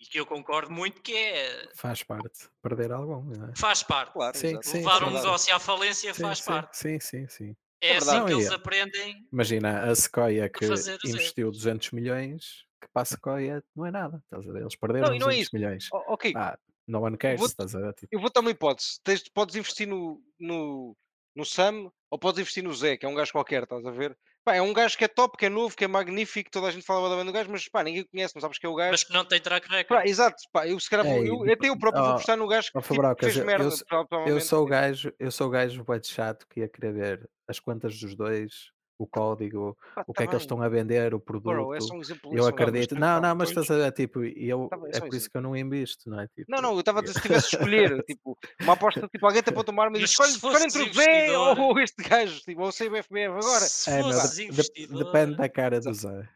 [0.07, 2.49] e, que eu concordo muito, que é Faz parte.
[2.63, 3.53] Perder algum, não é?
[3.57, 4.13] faz parte.
[4.13, 6.77] Claro, Sim, sim, Levar sim, um negócio à falência Sim, faz sim, parte.
[6.77, 7.57] Sim, sim, sim.
[7.81, 9.29] É, É assim que eles e- aprendem.
[9.33, 14.23] Imagina a Sequoia que o investiu 200 milhões, que para a Sequoia não é nada.
[14.25, 14.63] Estás a ver?
[14.63, 15.51] Eles perderam Não, e não é 200 isso.
[15.55, 15.89] milhões.
[15.93, 17.93] Ó, ok, Ah, no one cares, vou- estás a ver?
[17.95, 18.99] Tipo, eu vou dar uma hipótese.
[19.05, 20.97] Tens, podes investir no, no,
[21.35, 24.17] no Sam ou podes investir no Zé, que é um gajo qualquer, estás a ver?
[24.45, 26.71] Pá, é um gajo que é top, que é novo, que é magnífico, toda a
[26.71, 28.93] gente falava bem do gajo, mas pá, ninguém conhece, não sabes que é o gajo.
[28.93, 30.03] Mas que não tem track record.
[30.03, 32.37] Pá, exato, pá, eu se calhar vou, Ei, eu, até eu próprio vou ó, apostar
[32.37, 33.65] no gajo que ó, tipo, fez eu- merda.
[33.65, 36.93] eu Eu sou o gajo, eu sou o gajo bué de chato que ia querer
[36.93, 40.63] ver as contas dos dois, o código, Pá, o tá que é que eles estão
[40.63, 41.75] a vender, o Bro, produto.
[41.75, 42.31] é só um exemplo.
[42.35, 42.95] Eu acredito.
[42.95, 45.17] Não, não, mas estás a ver, tipo, e eu, Tá bem, é é por isso.
[45.19, 46.27] isso que eu não invisto, não é?
[46.29, 49.27] Tipo, Não, não, eu estava a dizer se tivesse de escolher, tipo, uma aposta, tipo,
[49.27, 50.33] alguém te aponta uma arma e Mas escolhe,
[50.65, 53.61] entre o Zé ou este gajo, tipo, ou sei o FBF agora.
[53.61, 56.29] Se É, fosses de- depende da cara do Zé.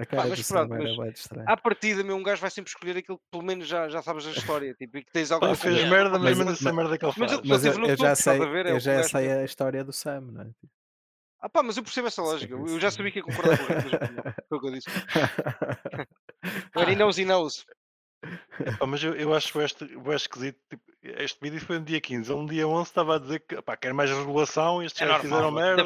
[0.00, 1.50] A cara mas do Zé pronto, mas estranho.
[1.50, 4.24] À partida, meu, um gajo vai sempre escolher aquilo que pelo menos já, já sabes
[4.26, 7.04] a história, tipo, e que tens alguma Pá, fez merda, mas Mas- mas- merda que
[7.04, 7.32] ele mas faz.
[7.32, 8.66] eu- Mas eu, topo, já sei, a ver?
[8.66, 10.46] É eu já sei que- a história do Sam, não é?
[11.40, 13.58] Ah pá, mas eu percebo essa lógica, que eu isso, já sabia que ia concordar
[13.58, 14.88] com o que eu disse.
[16.74, 17.64] Agora, he knows, he knows.
[18.78, 20.58] Pá, mas eu, eu acho este, bué esquisito.
[20.68, 22.30] Tipo, este vídeo foi no dia 15.
[22.30, 24.82] Ele no dia 11 estava a dizer que pá, quer mais regulação.
[24.82, 25.84] Estes É já fizeram merda.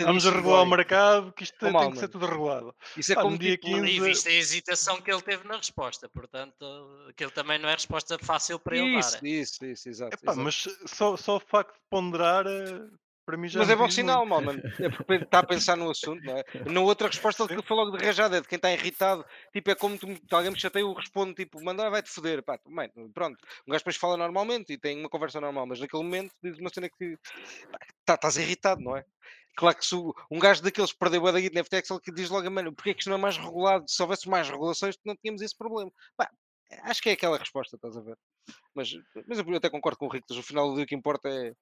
[0.00, 1.32] Vamos regular o mercado.
[1.32, 2.74] Que isto Ó, tem que ser tudo regulado.
[2.96, 5.56] Isso é Pá, como dia tipo, 15 E viste a hesitação que ele teve na
[5.56, 6.64] resposta, portanto,
[7.10, 9.26] aquilo também não é resposta fácil para ele Isso, dar.
[9.26, 10.14] isso, isso, exato.
[10.14, 10.44] Epá, exato.
[10.44, 12.88] mas só, só o facto de ponderar, eh,
[13.24, 14.62] para mim já Mas é bom sinal, mal, mano.
[14.80, 16.44] É porque está a pensar no assunto, não é?
[16.70, 19.24] Na outra resposta ele foi logo de rajada, é de quem está irritado.
[19.52, 22.42] Tipo, é como tu, alguém me chateia, eu respondo, tipo, manda, vai-te foder.
[22.42, 23.38] Pá, mãe, pronto.
[23.66, 26.70] Um gajo depois fala normalmente e tem uma conversa normal, mas naquele momento diz uma
[26.70, 27.18] cena que
[28.04, 29.04] tá, estás irritado, não é?
[29.56, 32.28] Claro que se um gajo daqueles que perdeu a da na FTX, ele que diz
[32.28, 33.84] logo, mano, porque é que isto não é mais regulado?
[33.88, 35.90] Se houvesse mais regulações, não tínhamos esse problema.
[36.16, 36.28] Pá,
[36.82, 38.18] acho que é aquela resposta, estás a ver?
[38.74, 38.90] Mas,
[39.26, 41.52] mas eu até concordo com o Rico, no final do dia o que importa é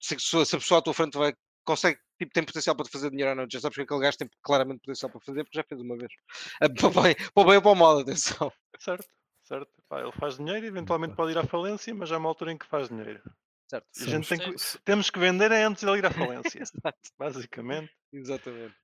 [0.00, 1.32] se, se a pessoa à tua frente vai,
[1.64, 3.46] consegue, tipo, tem potencial para te fazer dinheiro ou não.
[3.50, 6.12] Já sabes que aquele gajo tem claramente potencial para fazer, porque já fez uma vez.
[6.80, 8.52] Para o bem, para o bem ou para o mal, atenção.
[8.78, 9.08] Certo,
[9.44, 9.70] certo.
[9.88, 12.66] Pá, ele faz dinheiro, eventualmente pode ir à falência, mas há uma altura em que
[12.66, 13.22] faz dinheiro.
[13.68, 13.86] Certo.
[13.98, 16.62] E a gente tem que, temos que vender é antes de ele ir à falência.
[16.62, 16.98] Exato.
[17.18, 17.92] basicamente.
[18.12, 18.74] Exatamente.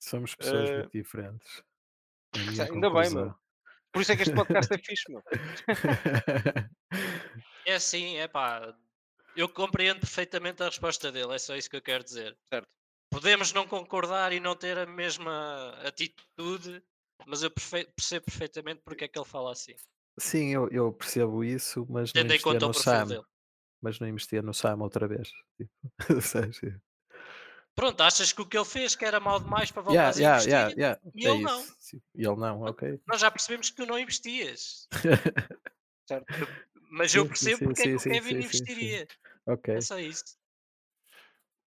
[0.00, 1.62] somos pessoas Eh, muito diferentes.
[2.36, 3.34] Ainda bem, conclusão.
[3.94, 5.22] Por isso é que este podcast é fixe, meu.
[7.66, 8.74] É assim, é pá.
[9.36, 12.36] Eu compreendo perfeitamente a resposta dele, é só isso que eu quero dizer.
[12.52, 12.68] Certo.
[13.10, 16.82] Podemos não concordar e não ter a mesma atitude,
[17.26, 19.74] mas eu perfe- percebo perfeitamente porque é que ele fala assim.
[20.18, 23.06] Sim, eu, eu percebo isso, mas não Tendo em investia conta o no perfil Sam.
[23.06, 23.24] dele.
[23.82, 25.28] Mas não investia no Sam outra vez.
[25.56, 25.70] Tipo,
[26.20, 26.60] sabes?
[27.74, 30.38] Pronto, achas que o que ele fez que era mal demais para voltar yeah, a
[30.38, 30.52] investir?
[30.52, 31.00] yeah, yeah.
[31.14, 31.60] e é ele não.
[31.60, 31.76] isso.
[31.78, 32.02] Sim.
[32.14, 33.00] E ele não, ok.
[33.06, 34.88] Nós já percebemos que tu não investias.
[36.06, 36.26] Certo.
[36.90, 38.46] Mas Sim, eu percebo sim, porque é que sim, o sim, Kevin sim, sim, sim.
[38.46, 39.08] investiria.
[39.46, 39.74] ok.
[39.74, 40.36] É só isso.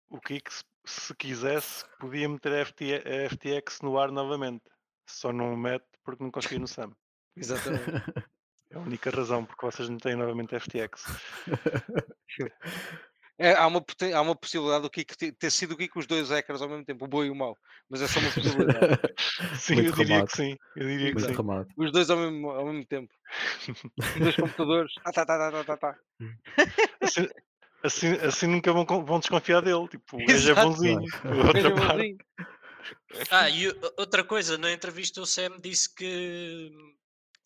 [0.10, 4.64] O Kik, se, se quisesse, podia meter a, FT, a FTX no ar novamente.
[5.06, 6.96] Só não o mete porque não conseguiu no SAM.
[7.36, 7.82] Exatamente.
[8.70, 11.06] É a única razão, porque vocês não têm novamente a FTX.
[13.40, 13.86] É, há, uma,
[14.16, 16.84] há uma possibilidade do Kiko ter, ter sido o Kiko os dois hackers ao mesmo
[16.84, 17.56] tempo, o bom e o mau.
[17.88, 19.00] Mas é só uma possibilidade.
[19.60, 20.58] sim, Muito eu diria que sim.
[20.76, 21.36] Eu diria que Muito sim.
[21.36, 21.70] remoto.
[21.78, 23.14] Os dois ao mesmo, ao mesmo tempo.
[24.00, 24.92] Os dois computadores.
[25.06, 26.00] Ah, tá, tá, tá, tá, tá, tá.
[27.02, 27.28] Assim,
[27.84, 29.88] assim, assim nunca vão, vão desconfiar dele.
[29.88, 31.02] Tipo, o gajo é bonzinho.
[31.46, 32.18] Outra parte- bonzinho.
[33.30, 33.68] Ah, e
[33.98, 36.72] outra coisa, na entrevista o Sam disse que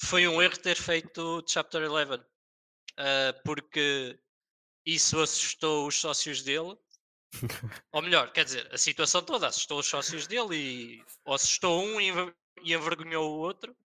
[0.03, 2.21] foi um erro ter feito o Chapter 11,
[2.97, 4.17] ah, porque
[4.85, 6.77] isso assustou os sócios dele.
[7.93, 11.99] Ou melhor, quer dizer, a situação toda assustou os sócios dele e ou assustou um
[12.01, 13.75] e enver- envergonhou o outro.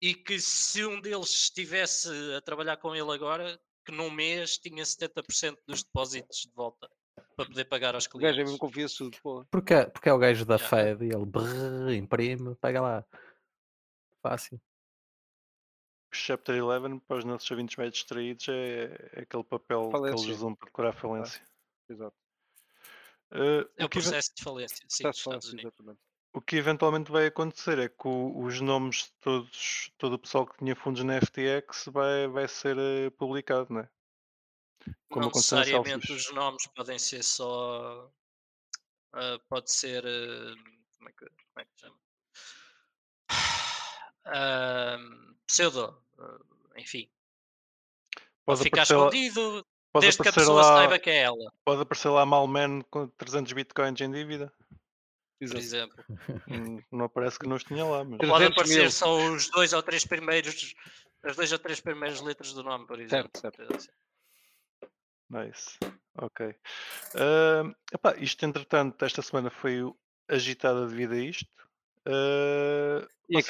[0.00, 4.82] E que se um deles estivesse a trabalhar com ele agora, que num mês tinha
[4.84, 6.90] 70% dos depósitos de volta
[7.36, 8.44] para poder pagar aos O gajo é clientes.
[8.44, 9.44] mesmo confiançudo, pô.
[9.50, 10.68] Porque, é- porque é o gajo da Já.
[10.68, 13.04] Fed e ele brrr, imprime, pega lá.
[14.22, 14.60] Fácil.
[16.12, 20.26] Chapter 11, para os nossos ouvintes mais distraídos, é, é aquele papel que Falência.
[20.26, 21.42] eles usam para declarar falência.
[21.88, 22.16] Exato.
[23.30, 25.72] Eh, É o, o que, processo de falência, sim, Estados Unidos.
[25.72, 26.00] exatamente.
[26.34, 30.46] o que eventualmente vai acontecer é que o- os nomes de todos, todo o pessoal
[30.46, 33.88] que tinha fundos na FTX vai, vai ser eh, publicado, não é?
[35.08, 38.10] Como não necessariamente os nomes podem ser só.
[39.12, 40.04] ah, pode ser.
[40.06, 40.54] ah,
[40.98, 41.98] como, é que, como é que se chama?
[44.24, 44.98] Ah,
[45.46, 46.01] pseudo.
[46.18, 46.38] Ah,
[46.76, 47.08] enfim.
[48.44, 51.18] Pode ficar aparecer, lá, escondido pode, desde que a aparecer pessoa lá, saiba que é
[51.22, 54.52] ela, pode aparecer lá Malman com 300 bitcoins em dívida.
[55.38, 56.04] por exemplo.
[56.48, 58.90] Hum, Não aparece que não os tinha lá, mas Pode 300 aparecer mil.
[58.90, 60.74] só os dois ou três primeiros.
[61.24, 63.30] As dois ou três primeiras letras do nome, por exemplo.
[63.40, 63.62] certo.
[65.30, 65.78] nice.
[66.18, 66.54] Ok.
[67.14, 69.80] Ah, epá, isto, entretanto, esta semana foi
[70.28, 71.46] agitada devido a isto.
[72.06, 73.42] Ah, E a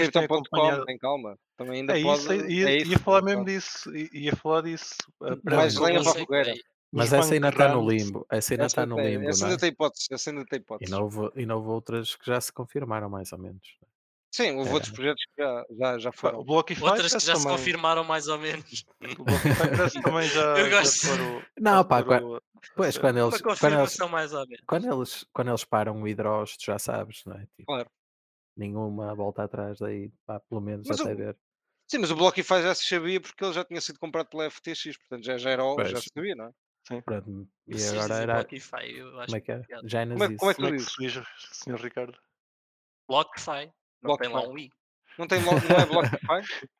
[0.69, 1.39] acompanhado- tem calma.
[1.57, 2.21] Também ainda É pode.
[2.21, 3.27] isso, ia, é ia isso, falar pá.
[3.27, 3.97] mesmo disso.
[3.97, 4.95] Ia falar disso.
[5.23, 5.83] ah, Mais prévio.
[5.83, 6.55] lenha Não para a fogueira.
[6.95, 8.27] Mas Os essa ainda está no limbo.
[8.31, 9.61] Essa ainda está no limbo, essa não ainda é?
[9.61, 10.07] tem hipótese.
[10.11, 10.91] Essa ainda tem E hipótese.
[10.93, 13.63] não, houve, e não houve outras que já se confirmaram, mais ou menos.
[14.35, 14.75] Sim, houve É.
[14.75, 16.41] outros projetos que já, já, já foram.
[16.41, 18.85] O Blockify Outras que já se também, confirmaram mais ou menos.
[19.21, 22.41] O Blockify parece também já, Eu já foram- Não, já pá, foram
[22.77, 24.09] Pois, quando eles, quando, eles, ou
[24.47, 24.63] menos.
[24.67, 27.41] quando, eles, quando eles param o hidrógeno, já sabes, não é?
[27.41, 27.91] Tipo, Claro.
[28.57, 31.39] Nenhuma volta atrás daí, pá, pelo menos Mas até o- ver.
[31.91, 34.97] Sim, mas o Blockify já se sabia porque ele já tinha sido comprado pela FTX,
[34.99, 36.53] portanto já, já era o- já se sabia, não é?
[37.03, 38.35] Pronto, e Vocês agora era.
[38.35, 39.63] Blockify, eu acho Como é que é?
[39.85, 40.19] Genesis.
[40.19, 41.81] Como é- como é que Como é se diz, Sr.
[41.81, 42.19] Ricardo?
[43.09, 43.73] Blockify.
[44.03, 44.71] Não tem lá um i.
[45.19, 46.73] Não, tem, não é Blockify?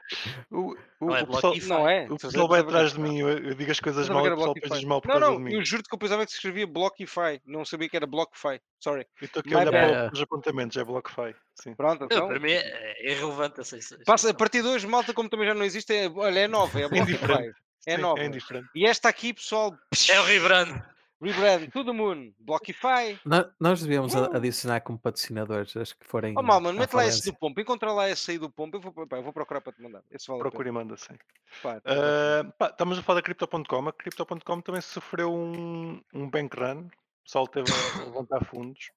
[0.51, 2.07] O, o, Não é o pessoal, não é?
[2.11, 4.55] o pessoal vai atrás de mim, eu, eu digo as coisas mal e o pessoal
[4.79, 5.55] diz mal por Não, causa não, de mim.
[5.55, 8.61] eu juro que eu pensava que se escrevia Blockify, não sabia que era Blockify.
[8.79, 9.07] Sorry.
[9.21, 11.35] Eu estou aqui a olhar para os apontamentos, é Blockify.
[11.55, 11.75] Sim.
[11.75, 12.29] Pronto, Eu, então.
[12.29, 12.61] para mim é,
[12.99, 16.09] é irrelevante essa Passa, a partir de hoje, malta, como também já não existe, é,
[16.09, 17.53] olha, é nova, é Blockify.
[17.87, 18.21] É Sim, nova.
[18.21, 18.69] É indiferente.
[18.75, 19.75] E esta aqui, pessoal,
[20.09, 20.81] É o rebrand.
[21.23, 23.19] Rebrand, to the moon, Blockify.
[23.25, 24.35] No- Nós devíamos Uh!
[24.37, 26.35] adicionar como patrocinadores as que forem.
[26.37, 28.81] Oh, mal, mano, mete lá esse do Pompo, encontra lá esse aí do Pompo, eu
[28.81, 30.03] vou, pá, eu vou procurar para te mandar.
[30.11, 31.15] Esse vale Procura e manda, sim.
[31.63, 33.89] Pá, Ah, pá, estamos a falar da Crypto.com.
[33.89, 36.81] A Crypto.com também sofreu um, um bank run.
[36.87, 38.91] O pessoal teve a levantar fundos.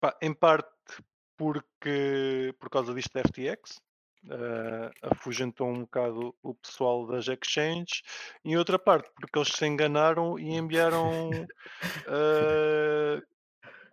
[0.00, 0.68] Pá, em parte
[1.36, 3.80] porque por causa disto da FTX.
[4.28, 8.02] Ah, afugentou um bocado o pessoal das exchanges.
[8.44, 11.30] E em outra parte porque eles se enganaram e enviaram
[12.06, 13.22] ah,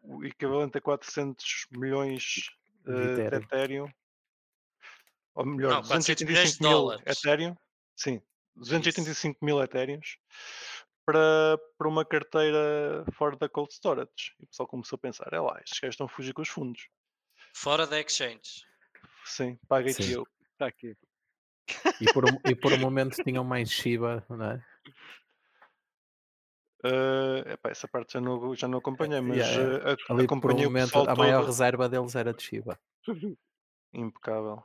[0.03, 2.49] o equivalente a 400 milhões
[2.86, 3.43] De ah, de Ethereum.
[3.43, 3.91] Ethereum.
[5.36, 7.03] Ou melhor, Não, 400 milhões de 285 mil dólares.
[7.05, 7.57] Ethereum.
[7.95, 8.21] Sim,
[8.55, 10.17] 285 mil Ethereums
[11.05, 14.36] para, para uma carteira fora da cold storage.
[14.39, 16.49] E o pessoal começou a pensar: é lá, estes gajos estão a fugir com os
[16.49, 16.89] fundos.
[17.53, 18.66] Fora da exchange.
[19.28, 20.11] Sim, paga Sim.
[20.11, 20.28] eu.
[20.53, 20.95] Está aqui.
[22.01, 24.65] E por, um, e por um momento tinham mais Shiba, não é?
[27.53, 30.25] Epá, essa parte já não, já não acompanhei, mas Yeah, uh, a- Ali por um
[30.25, 31.47] acompanhei o momento pessoal a maior todo.
[31.47, 32.80] reserva deles era de Shiba.
[33.93, 34.63] Impecável.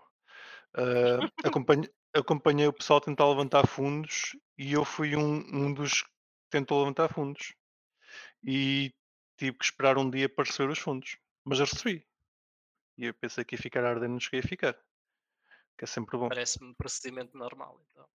[0.77, 6.09] Uh, acompanhei, acompanhei o pessoal tentar levantar fundos e eu fui um, um dos que
[6.51, 7.55] tentou levantar fundos.
[8.45, 8.93] E
[9.37, 11.17] tive que esperar um dia para receber os fundos.
[11.45, 12.07] Mas eu recebi.
[12.99, 14.75] E eu pensei que ia ficar a arder, não cheguei a ficar.
[15.77, 16.29] Que é sempre bom.
[16.29, 17.85] Parece-me um procedimento normal.
[17.91, 18.07] Então.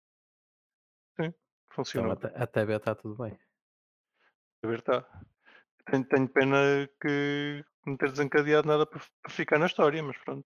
[1.20, 1.34] Então
[1.72, 2.12] Funcionou.
[2.12, 3.38] até, até ver está tudo bem.
[4.64, 5.06] A ver, tá.
[5.92, 10.46] Tenho, tenho pena que não ter desencadeado nada para para ficar na história, mas pronto.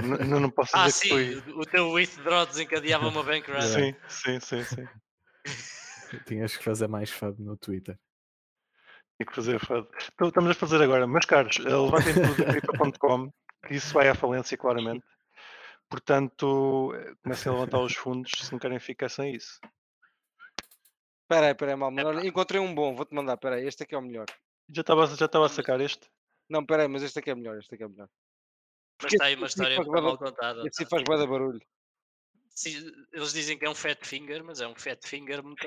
[0.00, 1.42] N- não, não posso Ah, dizer sim, que foi.
[1.52, 3.60] o teu withdraw desencadeava uma bank run.
[3.60, 4.88] Sim, sim, sim, sim.
[6.26, 7.98] Tinhas que fazer mais fã no Twitter.
[9.16, 9.86] Tinha que fazer FUD.
[10.14, 11.06] Então, estamos a fazer agora.
[11.06, 13.32] Meus caros, eh, levantem tudo cripto.com,
[13.66, 15.04] que isso vai à falência, claramente.
[15.88, 19.60] Portanto, eh, comecem a levantar os fundos se não querem ficar sem isso.
[21.22, 21.90] Espera aí, espera aí, mal.
[21.90, 23.34] mas olha, encontrei um bom, vou-te mandar.
[23.34, 24.26] Espera aí, este aqui é o melhor.
[24.70, 26.08] Já estava já estava a sacar este?
[26.48, 28.08] Não, espera aí, mas este aqui é melhor, este aqui é melhor.
[29.02, 30.66] Mas Porque está aí uma história mal da- contada.
[30.66, 30.90] Esse tá?
[30.90, 31.60] faz bué da barulho.
[32.50, 35.66] Sim, Eles dizem que é um fat finger, mas é um fat finger muito,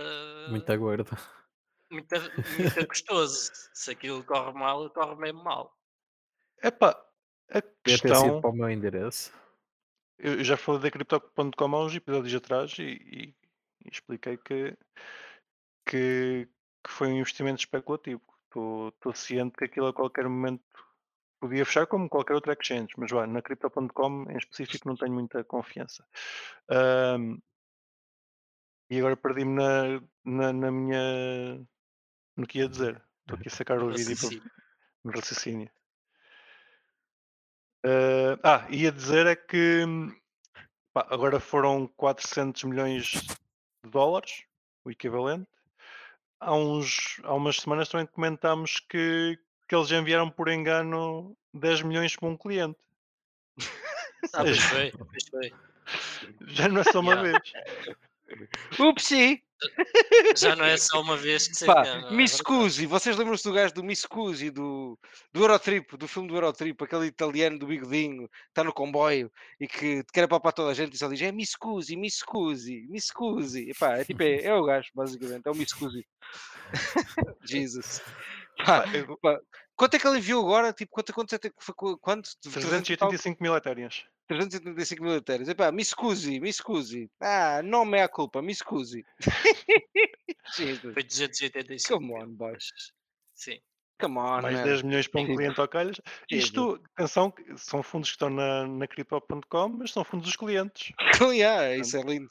[0.49, 1.09] Muito gordo.
[1.91, 2.15] Muito,
[2.57, 3.51] muito custoso.
[3.73, 5.75] Se aquilo corre mal, corre mesmo mal.
[6.63, 6.91] Epá,
[7.49, 8.41] a Devia ter sido questão.
[8.41, 9.31] para o meu endereço.
[10.17, 13.35] eu já falei da Crypto.com há uns episódios atrás e, e-
[13.89, 14.77] expliquei que,
[15.85, 16.47] que,
[16.83, 18.21] que foi um investimento especulativo.
[18.47, 20.63] Estou ciente que aquilo a qualquer momento
[21.39, 25.43] podia fechar como qualquer outro exchange, mas vá, na Crypto.com em específico não tenho muita
[25.43, 26.03] confiança.
[26.69, 27.37] Ahm,
[28.89, 31.67] e agora perdi-me na, na, na minha.
[32.37, 33.01] No que ia dizer.
[33.21, 34.41] Estou aqui a sacar o vídeo
[35.03, 35.69] no raciocínio.
[37.83, 39.83] Eh, ah, ia dizer é que
[40.93, 43.11] pá, agora foram 400 milhões
[43.83, 44.43] de dólares,
[44.85, 45.49] o equivalente.
[46.39, 52.15] Há, uns, há umas semanas também comentámos que, que eles enviaram por engano 10 milhões
[52.15, 52.79] para um cliente.
[54.33, 55.53] Ah, pois foi, pois foi.
[56.47, 57.39] Já não é só uma Yeah.
[57.39, 57.53] vez.
[58.79, 59.43] Upsi!
[60.35, 62.43] Já não é só uma vez que se Pá, é verdade.
[62.43, 64.97] Cusi, vocês lembram-se do gajo do Miss Cusi, do,
[65.33, 69.67] do Eurotrip, do filme do Eurotrip, aquele italiano do bigodinho, que está no comboio e
[69.67, 73.11] que quer papar toda a gente e só diz é Miss Cusi, Miss Cusi, Miss
[73.11, 73.69] Cusi.
[73.69, 76.05] E pá, é, tipo, é, é o gajo, basicamente, é o Miss Cusi.
[77.45, 78.01] Jesus.
[78.65, 78.83] Pá,
[79.21, 79.39] pá,
[79.77, 80.73] quanto é que ele enviou agora?
[80.73, 82.31] Tipo, quanto, quanto, é que foi, quanto?
[82.41, 83.09] 300 tal?
[83.09, 84.05] 385 mil etéreas.
[84.27, 85.47] 335 mil etéreos.
[85.47, 87.09] Epá, me scusi, me scusi.
[87.21, 89.05] Ah, não me é culpa, me scusi.
[90.93, 91.99] Foi 285.
[91.99, 92.71] Come on, boys.
[93.33, 93.59] Sim.
[93.99, 94.63] Come on, mais man.
[94.63, 95.99] 10 milhões para um cliente ao calhas.
[96.29, 100.93] Isto, atenção, são fundos que estão na, na Crypto.com, mas são fundos dos clientes.
[101.33, 102.29] yeah, isso é lindo.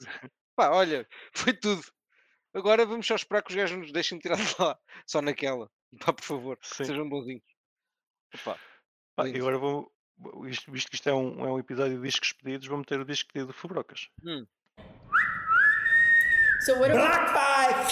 [0.54, 1.82] Pá, olha, foi tudo.
[2.54, 4.78] Agora vamos só esperar que os gajos nos deixem tirar de lá.
[5.06, 5.70] Só naquela.
[6.04, 6.84] Pá, por favor, Sim.
[6.84, 7.42] sejam bonzinhos.
[8.34, 8.58] Opa,
[9.16, 9.90] Pá, e agora vou,
[10.42, 13.04] visto, visto que isto é um, é um episódio de discos pedidos, vou meter o
[13.04, 14.08] disco pedido do Fubrocas.
[16.64, 17.90] So what Block five!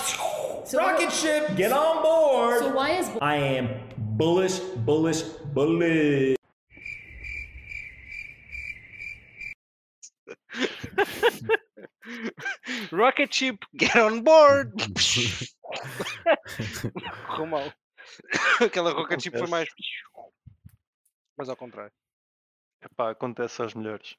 [0.66, 2.58] So what- Rocket ship, get on board!
[2.58, 3.68] so why is I am
[4.16, 6.36] bullish, bullish, bullish.
[12.92, 14.72] Rocket Ship, get on board!
[17.28, 17.72] Correu mal.
[18.62, 19.68] Aquela Rocket Ship foi mais.
[21.36, 21.92] Mas ao contrário.
[22.82, 24.16] Epá, acontece aos melhores.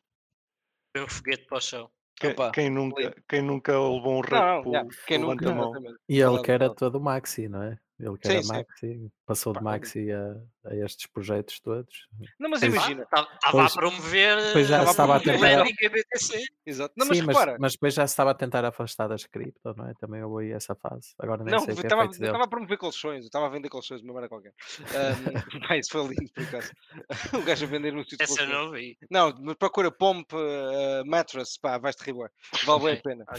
[0.96, 1.92] Foi um foguete para o chão.
[2.18, 5.54] Quem, Opa, quem nunca, quem nunca levou um rap yeah, quem nunca.
[5.54, 5.74] mão.
[6.08, 7.78] E ele Verdade, que era todo Maxi, não é?
[8.00, 8.48] Ele que Sim, era sim.
[8.48, 12.08] Maxi, passou de Maxi a, a estes projetos todos.
[12.40, 12.74] Não, mas Pois.
[12.74, 13.04] imagina.
[13.04, 14.38] Estava a promover.
[14.54, 16.44] pois já estava a tentar- BTC.
[16.66, 16.94] Exato.
[16.98, 17.58] Não, mas Sim, mas, repara.
[17.60, 19.94] mas depois já se estava a tentar afastar das cripto, não é?
[20.00, 21.14] Também houve aí essa fase.
[21.20, 22.32] Agora nem Não, sei o que é estava, feito eu dele.
[22.32, 24.54] estava a promover colchões, eu estava a vender colchões de uma maneira qualquer.
[24.80, 24.84] Um,
[25.68, 26.72] pá, isso foi lindo, por acaso.
[27.40, 28.98] O gajo a vender no sítio de Essa eu não vi.
[29.12, 32.30] Não, mas procura Pomp uh, Mattress, pá, vais-te rir, bué.
[32.66, 33.26] vale bem a pena.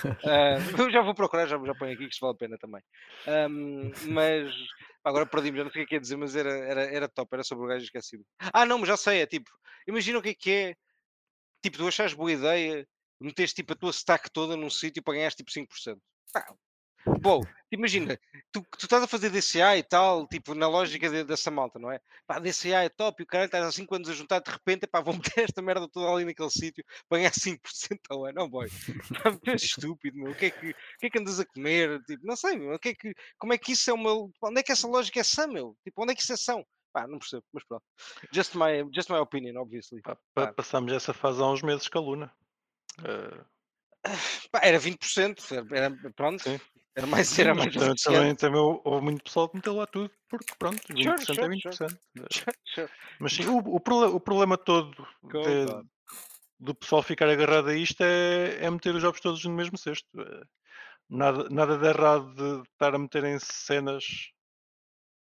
[0.00, 0.16] Ok.
[0.24, 2.82] Ah, eu já vou procurar, já, já ponho aqui que isto vale a pena também.
[3.26, 4.50] Ahm, mas
[5.04, 7.44] agora perdi-me, já não sei o que é dizer, mas era, era, era top, era
[7.44, 8.24] sobre o gajo esquecido.
[8.52, 9.50] Ah, não, mas já sei, é tipo,
[9.86, 10.74] imagina o que é que é,
[11.62, 12.86] tipo, tu achas boa ideia
[13.20, 16.00] meteres tipo a tua stack toda num sítio para ganhares tipo 5%.
[16.32, 16.54] Pá,
[17.20, 17.40] Bom,
[17.72, 18.18] imagina,
[18.52, 21.90] tu, tu estás a fazer DCA e tal, tipo, na lógica de- dessa malta, não
[21.90, 22.00] é?
[22.26, 24.86] Pá, DCA é top e o caralho estás há 5 anos a juntar, de repente,
[24.86, 28.48] pá, vou meter esta merda toda ali naquele sítio para ganhar 5% ao ano, não
[28.50, 28.68] boy.
[29.22, 30.32] Pá, tu és estúpido, meu.
[30.32, 32.00] O que, é que, o que é que andas a comer?
[32.04, 32.74] Tipo, não sei, meu.
[32.74, 34.12] O que é que, como é que isso é uma.
[34.42, 35.76] Onde é que essa lógica é sã, meu?
[35.84, 36.64] Tipo, onde é que isso é são?
[36.92, 37.84] Pá, não percebo, mas pronto.
[38.32, 40.02] Just my, just my opinion, obviously.
[40.02, 40.52] Pá, Pá.
[40.52, 42.32] passámos essa fase há uns meses com a Luna.
[43.04, 43.44] Eh,
[44.50, 46.42] Pá, era 20%, era, era- pronto.
[46.42, 46.60] Sim.
[46.96, 50.10] Era mais, era mais também, também, também hou- houve muito pessoal que meteu lá tudo,
[50.28, 51.98] porque pronto, 20% Sure, é sure, 20%.
[52.18, 52.22] Eh,
[52.66, 52.90] Sure.
[53.18, 55.88] Mas sim, o, o, prole- o problema todo de-
[56.60, 60.06] do pessoal ficar agarrado a isto é, é meter os jogos todos no mesmo cesto.
[60.20, 60.44] Eh,
[61.12, 64.04] Nada, nada de errado de estar a meter em cenas.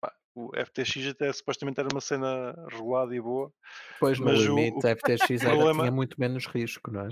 [0.01, 3.53] pá, o FTX até supostamente era uma cena regulada e boa.
[3.91, 7.01] Depois, no Mas o- limite, o a FTX era, problema- tinha muito menos risco, não
[7.01, 7.09] é?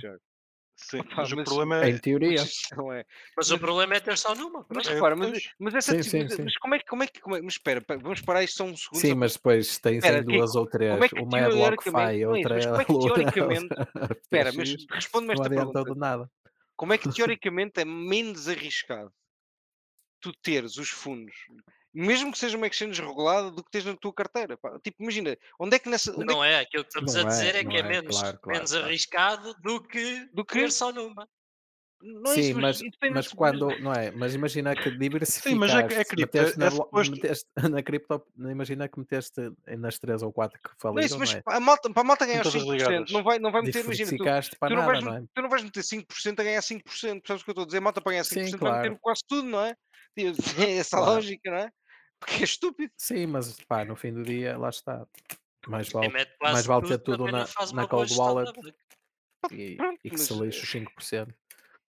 [0.90, 1.90] Sim, Pá, mas o mas- problema é.
[1.90, 2.40] Em teoria.
[2.42, 3.06] Mas não é.
[3.38, 4.66] Mas o problema é ter só numa.
[4.70, 6.44] Mas É, repara, mas, mas essa Sim, tipo- sim, mas, sim.
[6.44, 8.64] mas como é que como é que como é- mas espera, vamos parar isto só
[8.66, 9.00] um segundo.
[9.02, 10.92] Sim, só mas depois tens Espera, em que- duas ou três.
[10.92, 14.18] como é que Uma é não é outra mas é como é que teoricamente- outra
[14.22, 15.96] Espera, mas responde-me esta pergunta.
[15.96, 16.30] nada.
[16.76, 17.04] Como é que
[17.38, 19.12] teoricamente é menos arriscado
[20.22, 21.36] tu teres os fundos,
[21.94, 24.58] mesmo que seja uma exchange regulada, do que tens na tua carteira?
[24.58, 24.80] pá?
[24.84, 26.12] Tipo, imagina, onde é que nessa.
[26.12, 28.20] É Não é, aquilo que estamos Não a dizer é, é, que é, é, menos,
[28.20, 28.86] claro, claro, menos claro.
[28.88, 31.28] arriscado do que, Do que- ter só numa.
[32.02, 32.82] não é Sim, mas,
[33.12, 34.12] mas quando, não é?
[34.12, 37.46] Mas imagina que diversificaste, mas é que- é cripto, meteste na, é suposto- meteste
[37.78, 39.42] na cripto, imagina que meteste
[39.78, 41.44] nas três ou quatro que Não é isso, mas não é?
[41.46, 43.12] a malta, para a malta ganhar os todas 5%, ligadas.
[43.12, 45.22] não vai, não vai meter, imagina, tu, para tu, não nada, vais, não é?
[45.34, 46.84] tu não vais meter 5% a ganhar 5%,
[47.22, 47.78] percebes o que eu estou a dizer?
[47.78, 49.00] A malta para ganhar 5% Sim, vai meter claro.
[49.02, 49.76] quase tudo, não é?
[50.18, 50.24] É
[50.80, 51.12] essa Claro.
[51.14, 51.70] lógica, não é?
[52.24, 52.94] Porque é estúpido.
[52.98, 55.06] Sim, mas pá, no fim do dia, lá está.
[55.68, 56.12] Mais vale,
[56.42, 58.52] mais vale ter tudo na, na cold wallet.
[59.52, 61.36] e, pronto, e que se mas, lixe os 5%.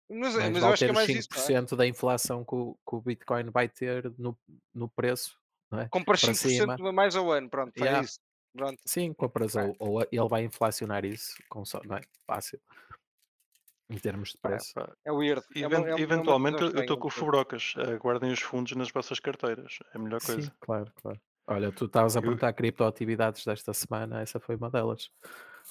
[0.08, 1.62] Mas, Mais mas eu vale que ter é os mais isso, não é?
[1.62, 4.36] 5% da inflação que o, que o Bitcoin vai ter no,
[4.74, 5.38] no preço,
[5.70, 5.88] não é?
[5.88, 6.92] Compras Para 5% cima.
[6.92, 8.04] mais ao ano, pronto, é Yeah.
[8.04, 8.20] isso.
[8.52, 8.80] Pronto.
[8.86, 12.02] Sim, compras ou, ou ele vai inflacionar isso, com só, não é?
[12.24, 12.60] Fácil.
[13.90, 14.72] Em termos de preço.
[15.04, 15.42] É weird.
[15.54, 17.10] É uma, even- é é eventualmente eu estou com o.
[17.10, 17.74] Fubrocas.
[18.00, 19.78] Guardem os fundos nas vossas carteiras.
[19.92, 20.40] É a melhor coisa.
[20.42, 21.20] Sim, claro, claro.
[21.46, 25.10] Olha, tu estavas a Eu- perguntar criptoatividades desta semana, essa foi uma delas.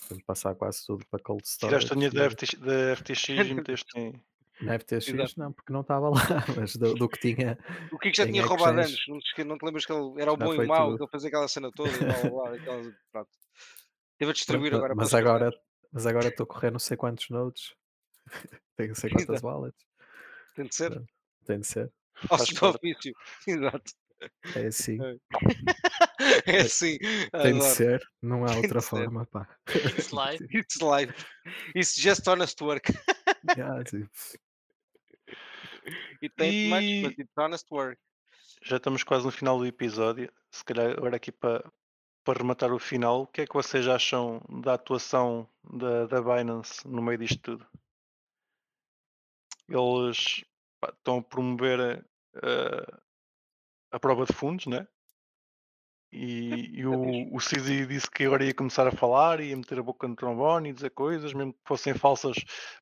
[0.10, 1.88] Vamos passar quase tudo para cold storage.
[1.88, 4.14] Tiraste a dinheiro da, FTX, da FTX e meteste em.
[4.62, 5.34] Na FTX Exato.
[5.40, 6.16] não, porque não estava lá,
[6.56, 7.58] mas do, do que tinha.
[7.92, 10.60] O Kiko já tinha roubado anos, não te, lembras que ele era o bom e
[10.60, 13.30] o mau, que ele fazia aquela cena toda e blá, blá, blá, aquelas- pronto.
[14.20, 15.52] Teve a distribuir agora mas agora
[15.92, 17.74] mas agora estou a correr não sei quantos nodes.
[18.76, 19.86] Tenho não sei quantas wallets.
[20.56, 21.04] Tem de ser.
[21.46, 21.92] Tem de ser.
[22.30, 22.66] Parte.
[22.66, 23.14] ofício.
[23.48, 23.92] Exato.
[24.56, 24.98] É assim.
[26.46, 26.98] É assim.
[26.98, 28.02] Tem de ser.
[28.22, 28.88] Não há Tem outra ser.
[28.90, 29.48] forma, pá.
[29.70, 30.58] It's life.
[30.58, 31.26] It's life.
[31.76, 32.92] It's just honest work.
[33.58, 33.82] Yeah,
[36.22, 38.00] It ain't much, E- but it's honest work.
[38.64, 40.32] Já estamos quase no final do episódio.
[40.50, 41.70] Se calhar agora aqui para,
[42.24, 46.88] para rematar o final, o que é que vocês acham da atuação da, da Binance
[46.88, 47.68] no meio disto tudo?
[49.68, 50.44] Eles
[50.80, 52.06] pá, estão a promover
[52.36, 53.00] eh,
[53.92, 54.88] a prova de fundos, né?
[56.12, 59.84] E, e o, o CZ disse que agora ia começar a falar, ia meter a
[59.84, 62.36] boca no trombone e dizer coisas, mesmo que fossem falsas,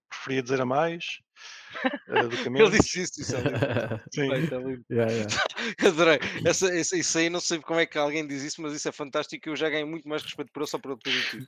[0.10, 1.31] preferia dizer a mais a
[2.56, 4.02] Ele disse isso, isso é lindo.
[4.14, 4.32] Sim.
[4.32, 4.86] É lindo.
[4.92, 5.44] yeah, yeah.
[5.88, 6.20] Adorei.
[6.46, 8.92] Essa, essa, isso aí, não sei como é que alguém diz isso, mas isso é
[8.92, 9.50] fantástico.
[9.50, 11.48] Eu já ganho muito mais respeito por ele só por ele ter dito isso.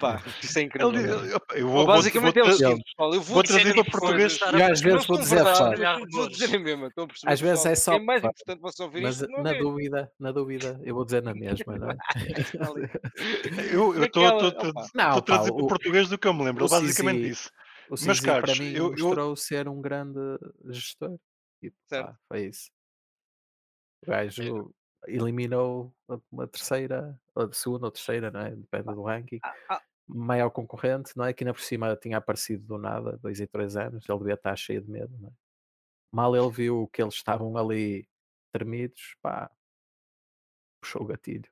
[0.00, 0.90] Pá, isso é incrível.
[0.92, 3.14] Ele, eu Ou vou, basicamente vou, é o seguinte, pessoal.
[3.14, 4.40] Eu vou, vou dizer trazer para português.
[4.40, 6.86] E às vezes vou dizer, verdade, vou- dizer mesmo.
[6.88, 9.30] Estão a perceber, Às vezes é só É mais importante você ouvir Mas isto.
[9.30, 9.58] Não na é?
[9.58, 11.96] dúvida, na dúvida, eu vou dizer na mesma, não é?
[13.70, 14.58] Eu estou a tra- opa.
[14.58, 16.64] estou Não, a pá, trazer para português do que eu me lembro.
[16.64, 17.48] Ele basicamente disse.
[17.88, 20.18] O Mas, CZ caros, para mim eu- eu- mostrou ser um grande
[20.70, 21.18] gestor.
[21.62, 22.06] E, Certo.
[22.06, 22.70] pá, foi isso.
[24.02, 24.74] O gajo
[25.06, 28.50] eliminou a- uma terceira, ou segunda ou terceira, não é?
[28.54, 29.40] Depende do ranking.
[29.68, 29.82] ah.
[30.06, 31.32] Maior concorrente, não é?
[31.32, 34.54] Que ainda por cima tinha aparecido do nada, dois e três anos, ele devia estar
[34.56, 35.32] cheio de medo, não é?
[36.12, 38.06] Mal ele viu que eles estavam ali
[38.52, 39.50] tremidos, pá,
[40.80, 41.50] puxou o gatilho.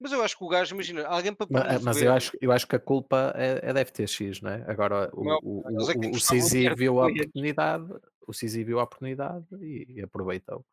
[0.00, 2.52] Mas eu acho que o gajo, imagina, alguém para Ma- Mas, promover- eu, acho, eu
[2.52, 4.64] acho que a culpa é, é da FTX, não é?
[4.70, 5.82] Agora o, Não, o, o,
[6.14, 7.92] o viu a oportunidade,
[8.26, 10.64] o CZ viu a oportunidade e, e aproveitou.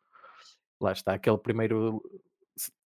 [0.79, 2.03] Lá está, aquele primeiro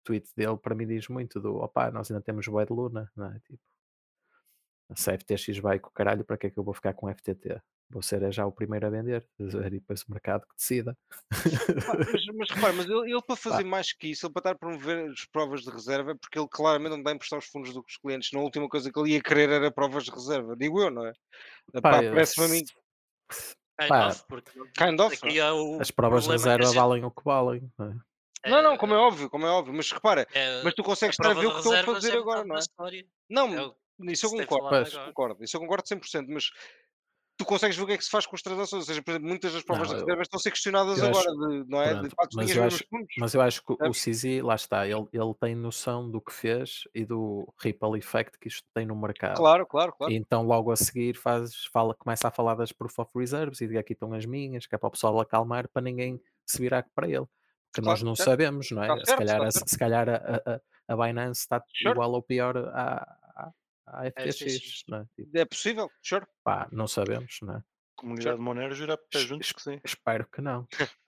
[0.03, 3.27] tweet dele para mim diz muito do opá, nós ainda temos bué de Luna, não
[3.27, 3.39] é?
[3.41, 3.61] Tipo,
[4.95, 7.13] se a FTX vai com o caralho, para que é que eu vou ficar com
[7.13, 7.61] FTT?
[7.91, 10.97] Vou ser é já o primeiro a vender, e depois o mercado que decida.
[11.87, 14.51] Pá, mas, mas repara, mas ele, ele para fazer mais que isso, ele para estar
[14.53, 17.47] a promover as provas de reserva, é porque ele claramente não dá a emprestar os
[17.47, 18.33] fundos dos clientes.
[18.33, 21.13] Na última coisa que ele ia querer era provas de reserva, digo eu, não é?
[21.83, 22.63] Pá, eu- Parece-me a mim.
[23.79, 27.05] Kind Pá, of, porque kind of, é o As provas de a reserva gente- valem
[27.05, 27.71] o que valem.
[27.79, 27.95] não é?
[28.51, 31.31] Não, não, como é óbvio, como é óbvio, mas repara, é- mas tu consegues estar
[31.31, 32.59] a ver o que estão a fazer é agora, não é?
[32.59, 33.07] história.
[33.29, 33.75] Não, É o
[34.09, 36.51] isso eu concordo, isso concordo, isso eu concordo 100%, mas
[37.37, 39.11] tu consegues ver o que é que se faz com as transações, ou seja, por
[39.11, 41.83] exemplo, muitas das provas Não, de reservas estão a ser questionadas acho- agora, de, não
[41.83, 41.91] é?
[41.91, 42.85] Pronto, de facto, mas ninguém eu acho-.
[43.19, 44.03] Mas eu acho que o Sabes?
[44.03, 48.49] CZ, lá está, ele, ele tem noção do que fez e do ripple effect que
[48.49, 49.37] isto tem no mercado.
[49.37, 50.13] Claro, claro, claro.
[50.13, 53.67] E então logo a seguir faz, fala, começa a falar das proof of reserves e
[53.69, 56.87] de aqui estão as minhas, que é para o pessoal acalmar para ninguém se virar
[56.95, 57.27] para ele.
[57.73, 58.31] Porque nós Claro, não certo.
[58.31, 58.87] sabemos, não é?
[58.87, 59.69] Está se, certo, calhar, a- certo.
[59.71, 60.61] se calhar a, a,
[60.95, 61.91] a Binance está Sure.
[61.91, 63.24] igual ou pior à,
[63.87, 64.85] à, à FTX, FTX.
[64.89, 65.05] não é?
[65.17, 66.27] Tipo, É possível, sure.
[66.43, 67.63] pá, não sabemos, não é?
[67.97, 69.81] Comunidade Monero jura pé juntos que sim.
[69.85, 70.67] Espero que não.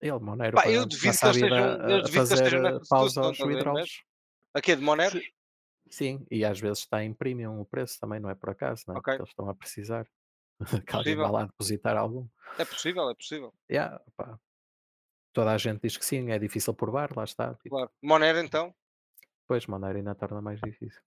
[0.00, 4.02] Ele, Monero, Pá, eu a que eles estejam- fazer pausa aos withdrawals.
[4.52, 5.12] Aqui é de Monero?
[5.18, 5.24] Sim.
[5.90, 8.94] Sim, e às vezes está em premium o preço também, não é por acaso, não
[8.96, 8.98] é?
[8.98, 9.12] Ok.
[9.12, 10.06] Porque eles estão a precisar
[10.88, 12.26] que alguém vá lá depositar algum.
[12.58, 13.54] É possível, é possível.
[13.70, 14.00] Yeah.
[15.32, 17.54] Toda a gente diz que sim, é difícil provar, lá está.
[17.56, 17.90] Tipo, Claro.
[18.02, 18.74] Monero, então,
[19.52, 21.02] Depois Monero ainda torna mais difícil.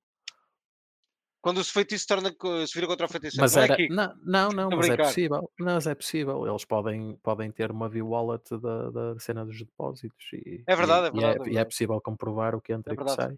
[1.42, 2.30] quando se feitiço torna,
[2.68, 3.74] se vira contra o feiticeiro, Mas não era.
[3.74, 3.88] é?
[3.90, 5.08] Não, não, não mas é brincar.
[5.08, 5.52] possível.
[5.60, 6.48] Não, mas é possível.
[6.48, 10.26] Eles podem, podem ter uma view wallet da, da cena dos depósitos.
[10.34, 11.66] E, É verdade, e- é verdade, é E é, e é verdade.
[11.66, 13.36] possível comprovar o que entra É e o que sai.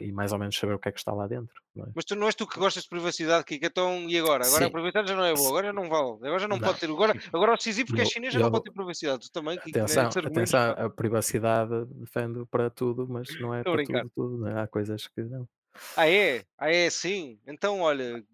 [0.00, 1.54] E mais ou menos saber o que é que está lá dentro.
[1.76, 1.88] não é?
[1.94, 4.44] Mas tu não és tu que gostas de privacidade, Kiko, então e agora?
[4.44, 4.72] Agora a Sim.
[4.72, 6.66] privacidade já não é boa, agora já não vale, agora já não, Não.
[6.66, 6.90] pode ter.
[6.90, 9.20] Agora, agora o decisivo porque é Eu- chinês já não eu- pode ter privacidade.
[9.28, 9.84] Tu também, Kiko, né?
[9.84, 10.84] Atenção, atenção, pá.
[10.84, 14.02] a privacidade defendo para tudo, mas não é a para brincar.
[14.02, 14.38] tudo, tudo.
[14.38, 14.60] não é?
[14.62, 15.48] Há coisas que não.
[15.96, 16.44] Ah, é?
[16.58, 17.38] Ah, é assim?
[17.46, 18.24] Então, olha,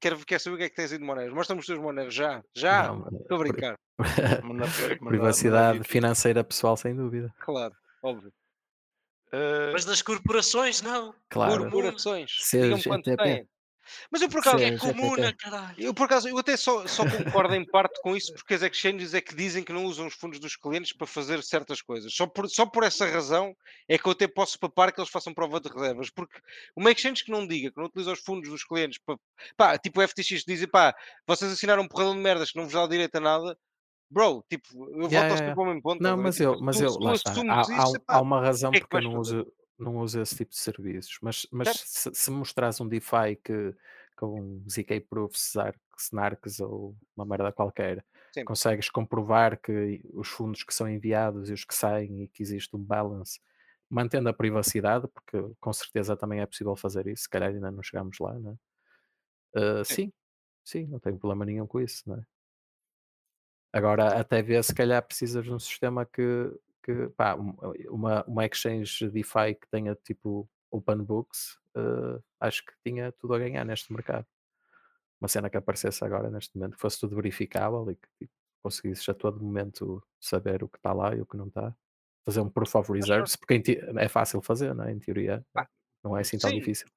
[0.00, 1.32] quero, quero saber o que é que tens aí de Monero.
[1.32, 2.88] Mostra-me os teus Moneros já, já.
[2.88, 3.78] Não, Estou a brincar,
[5.08, 7.32] privacidade financeira pessoal, sem dúvida.
[7.38, 7.72] claro,
[8.02, 8.32] óbvio.
[9.32, 11.14] Eh, Mas das corporações, não.
[11.30, 11.62] Claro.
[11.62, 12.32] Corporações,
[12.86, 13.48] quantos têm.
[14.10, 15.74] Mas eu por acaso, é comuna, caralho.
[15.76, 19.12] eu por acaso, eu até só, só concordo em parte com isso, porque as exchanges
[19.12, 22.14] é que dizem que não usam os fundos dos clientes para fazer certas coisas.
[22.14, 23.56] Só por, só por essa razão
[23.88, 26.38] é que eu até posso papar que eles façam prova de reservas, porque
[26.76, 29.18] uma exchange que não diga, que não utiliza os fundos dos clientes para,
[29.56, 30.94] pá, tipo o FTX dizem, pá,
[31.26, 33.58] vocês assinaram um porradão de merdas que não vos dá direito a nada,
[34.12, 36.02] bro, tipo, eu volto Yeah, sempre yeah, ao mesmo ponto.
[36.02, 37.34] Não, mas Tipo, eu, mas eu, lá está.
[38.08, 41.18] Há, uma razão é que porque eu não uso, não uso esse tipo de serviços.
[41.22, 43.74] Mas, mas se, se mostrares um DeFi que
[44.16, 45.54] com ZK Proofs,
[45.98, 48.44] Snarks ou uma merda qualquer, Sim.
[48.44, 52.76] consegues comprovar que os fundos que são enviados e os que saem e que existe
[52.76, 53.40] um balance,
[53.90, 57.82] mantendo a privacidade, porque com certeza também é possível fazer isso, se calhar ainda não
[57.82, 58.54] chegamos lá, né?
[59.56, 59.94] Uh, Sim.
[59.94, 60.12] sim,
[60.64, 62.24] sim, não tenho problema nenhum com isso, né?
[63.72, 66.22] Agora, até ver se calhar precisas de um sistema que,
[66.82, 67.56] que pá, um-
[67.90, 73.38] uma, uma exchange DeFi que tenha tipo open books, eh, acho que tinha tudo a
[73.38, 74.26] ganhar neste mercado.
[75.20, 79.08] Uma cena que aparecesse agora neste momento, que fosse tudo verificável e que tipo, conseguisses
[79.08, 81.74] a todo momento saber o que está lá e o que não está.
[82.26, 83.62] Fazer um proof of reserves, porque
[83.98, 84.92] é fácil fazer, não é?
[84.92, 85.44] Em teoria,
[86.04, 86.58] não é assim tão sim.
[86.58, 86.88] difícil.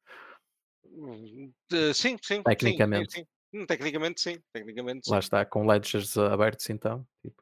[0.85, 3.11] Hum, eh, Sim, sim, sim, sim, Tecnicamente.
[3.11, 3.25] sim.
[3.55, 5.25] Hum, Tecnicamente sim, tecnicamente Lá sim.
[5.25, 7.41] está, com ledgers abertos então, tipo,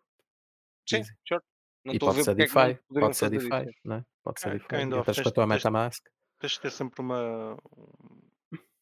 [0.87, 1.11] Sim, easy.
[1.27, 1.41] sure.
[1.83, 3.79] Não e pode ser é DeFi, poderiam pode ser DeFi, isso.
[3.83, 4.05] né?
[4.21, 4.67] Pode ser DeFi.
[4.67, 4.99] Kind of.
[5.01, 6.05] Entras com a tua MetaMask.
[6.39, 7.53] tens de ter sempre uma.
[7.75, 8.21] um-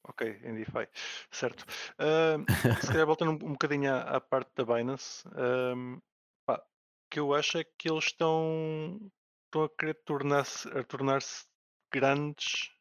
[0.04, 0.90] Ok, em DeFi.
[1.30, 1.64] Certo.
[2.00, 2.44] Ahm,
[2.82, 6.00] se calhar voltando um, um bocadinho à, à parte da Binance, ahm,
[6.46, 9.00] pá, o que eu acho é que eles estão,
[9.46, 11.46] estão a querer tornar-se a tornar-se
[11.94, 12.72] grandes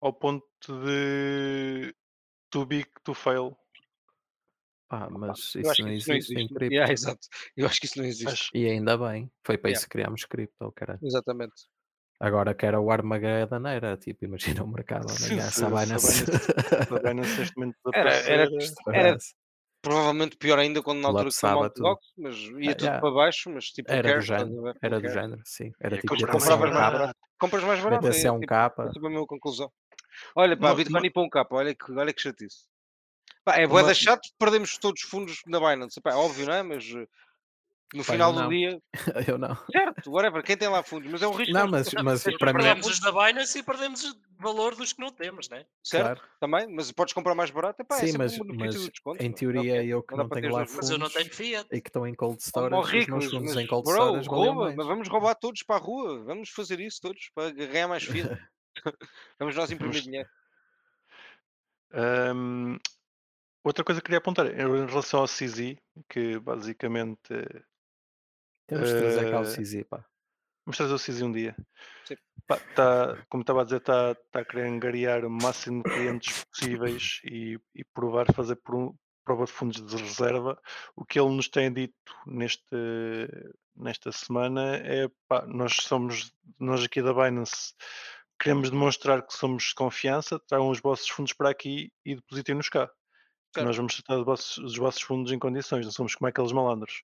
[0.00, 1.94] ao ponto de
[2.50, 3.56] too big to fail.
[4.88, 6.54] Pá, mas Eu isso não isso não existe em existe.
[6.54, 6.74] cripto.
[6.74, 7.26] Yeah, exato.
[7.56, 8.28] Eu acho que isso não existe.
[8.32, 9.30] Acho, E ainda bem.
[9.44, 9.78] Foi para Yeah.
[9.78, 11.00] isso que criámos cripto, oh, caralho.
[11.02, 11.54] Exatamente.
[12.20, 15.50] Agora que era o Armageddon, era tipo, imagina o mercado amanhã,
[17.12, 19.16] neste momento Era, era
[19.82, 21.34] provavelmente pior ainda quando na altura que
[21.74, 21.82] tudo.
[21.84, 23.00] Mount mas ia Ah, tudo yeah.
[23.00, 25.72] para baixo, mas tipo, Era do género, era do género, sim.
[25.80, 27.18] Era ia tipo comprar BTC mais barato.
[27.38, 28.02] Compras mais barato.
[28.06, 28.84] BTC é, um tipo, capa.
[28.84, 29.70] essa foi a minha conclusão.
[30.34, 32.64] Olha, pá, Bitcoin e para um capa, olha que, olha que chatice.
[33.44, 36.00] Pá, é boeda chato, perdemos todos os fundos na Binance.
[36.00, 36.62] Pá, é óbvio, não é?
[36.62, 37.06] Mas eh,
[37.94, 38.80] no Pá, final do dia,
[39.28, 39.56] Eu não.
[39.70, 41.52] certo, whatever, quem tem lá fundos, mas é um risco.
[41.52, 44.92] Não, mas, mas para mim, Perdemos os fundos, da Binance e perdemos o valor dos
[44.92, 45.64] que não temos, né?
[45.84, 46.18] certo?
[46.18, 46.20] claro.
[46.40, 47.80] Também, mas podes comprar mais barato.
[47.80, 49.22] Epá, é Sim, sempre mas, um mas desconto.
[49.22, 49.38] em pá.
[49.38, 51.68] teoria Não, eu que não não tenho lá duas Mas eu não tenho fundos Fiat.
[51.70, 54.28] e que estão em cold storage, os meus ricos, fundos mas, em cold bro, storage
[54.28, 58.02] rouba, mas vamos roubar todos para a rua, vamos fazer isso todos para ganhar mais
[58.02, 58.28] fiat.
[59.38, 60.28] vamos nós imprimir Vamos- dinheiro.
[61.92, 62.78] Ahm,
[63.64, 65.76] outra coisa que queria apontar em relação ao CZ,
[66.08, 67.28] que basicamente
[68.66, 70.04] Temos de trazer cá o eh, CZ, pá.
[70.64, 71.56] vamos trazer o CZ um dia.
[72.04, 72.16] Sim.
[72.46, 76.44] Pá, tá, como estava a dizer, está tá a querer angariar o máximo de clientes
[76.44, 80.60] possíveis e, e provar fazer por um- prova de fundos de reserva.
[80.94, 81.94] O que ele nos tem dito
[82.26, 82.76] neste,
[83.74, 87.74] nesta semana é pá, nós somos, nós aqui da Binance
[88.38, 92.90] queremos demonstrar que somos de confiança, tragam os vossos fundos para aqui e depositem-nos cá.
[93.54, 93.66] Certo.
[93.66, 97.02] Nós vamos tratar os vossos, os vossos fundos em condições, não somos como aqueles malandros.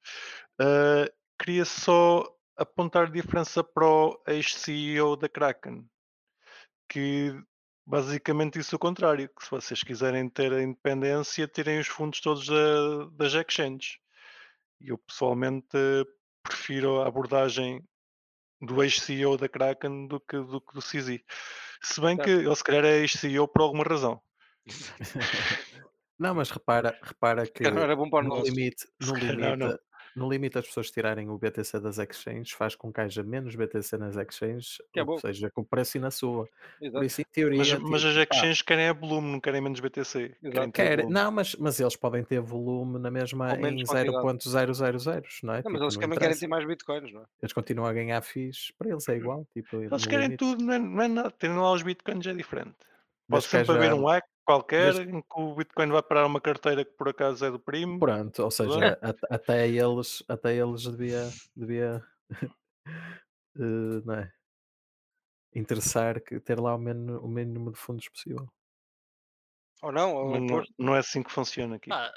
[0.58, 2.24] Ah, queria só
[2.56, 5.88] apontar diferença para o ex-CEO da Kraken,
[6.88, 7.34] que
[7.86, 12.46] basicamente disse o contrário, que se vocês quiserem ter a independência, tirem os fundos todos
[12.46, 13.98] da, das exchanges.
[14.80, 15.76] Eu pessoalmente
[16.42, 17.82] prefiro a abordagem
[18.62, 21.18] do ex-CEO da Kraken do que do, do CZ.
[21.82, 24.20] Se bem que ele se calhar é ex-CEO por alguma razão.
[26.18, 29.56] Não, mas repara, repara que Cara, não era bom para o no limite, no limite,
[29.56, 29.76] não.
[30.16, 33.96] No limite as pessoas tirarem o BTC das exchanges faz com que haja menos BTC
[33.96, 35.18] nas exchanges, Que é ou bom.
[35.18, 36.48] seja, com o preço e na sua.
[36.92, 39.60] Por isso, em teoria, Mas, mas as tipo, pá, exchanges querem é volume, não querem
[39.60, 40.36] menos BTC.
[40.42, 40.72] Exato.
[40.72, 43.84] querem- não, mas, mas eles podem ter volume na mesma em
[44.16, 44.72] quantidade.
[44.72, 45.56] 0.000, não é?
[45.56, 47.24] Não, Tipo, mas eles não também querem ter mais bitcoins, não é?
[47.42, 49.46] Eles continuam a ganhar FIIs, para eles é igual.
[49.52, 50.38] Tipo, Eles querem limite.
[50.38, 51.30] tudo, não é, não é nada.
[51.30, 52.74] Terem lá os bitcoins é diferente.
[53.30, 56.84] Que sempre haver um hack qualquer desde- em que o bitcoin vai parar uma carteira
[56.84, 57.98] que por acaso é do primo.
[57.98, 62.04] Pronto, ou seja, at- até eles, até eles devia, devia
[63.56, 64.32] eh, não é?
[65.54, 68.48] interessar que ter lá o mínimo, o mínimo de fundos possível.
[69.82, 70.14] Ou não?
[70.14, 70.74] Ou não, oposto.
[70.78, 71.92] não é assim que funciona aqui.
[71.92, 72.12] Ah,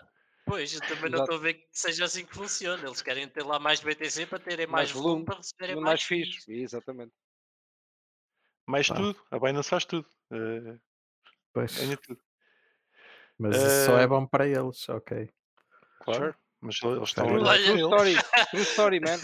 [0.46, 2.82] pois, eu também não estou a ver que seja assim que funciona.
[2.86, 5.86] Eles querem ter lá mais BTC para terem Mais mais, volume volume, para receberem mais
[5.86, 6.52] mais fixe.
[6.54, 7.12] Exatamente.
[8.68, 8.96] Mais Pá.
[8.96, 10.08] tudo, a Binance faz tudo.
[10.32, 10.80] Eh,
[11.56, 12.20] Pois, ganha tudo.
[13.40, 15.30] mas isso só é bom para eles, ok.
[16.02, 16.36] Claro.
[16.60, 17.82] Mas eles estão Olha, True eles.
[17.82, 18.16] story.
[18.52, 19.20] True story, man.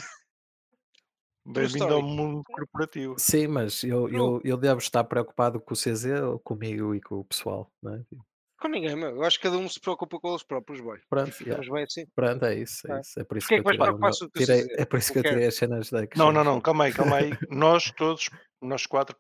[1.46, 1.94] Bem-vindo story.
[1.94, 3.16] ao mundo corporativo.
[3.18, 7.16] Sim, mas eu, eu, eu devo estar preocupado com o CZ ou comigo e com
[7.16, 8.00] o pessoal, não é?
[8.04, 8.26] Tipo,
[8.62, 9.10] Com ninguém, meu.
[9.10, 11.00] Eu acho que cada um se preocupa com eles próprios, boy.
[11.10, 12.06] Pronto, E ficamos bem assim.
[12.16, 12.90] Pronto, é isso.
[12.90, 13.02] É, É.
[13.02, 13.20] isso.
[13.20, 15.00] é por isso Porquê que, que eu tirei, com o que eu tirei- é por
[15.00, 17.32] isso que eu Não tirei as cenas da Não, não, não, calma aí, calma aí.
[17.50, 18.30] Nós todos,
[18.62, 19.16] nós quatro,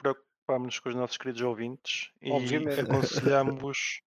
[0.46, 2.82] preocupámos-nos com os nossos queridos ouvintes e Obviamente.
[2.82, 4.02] aconselhamos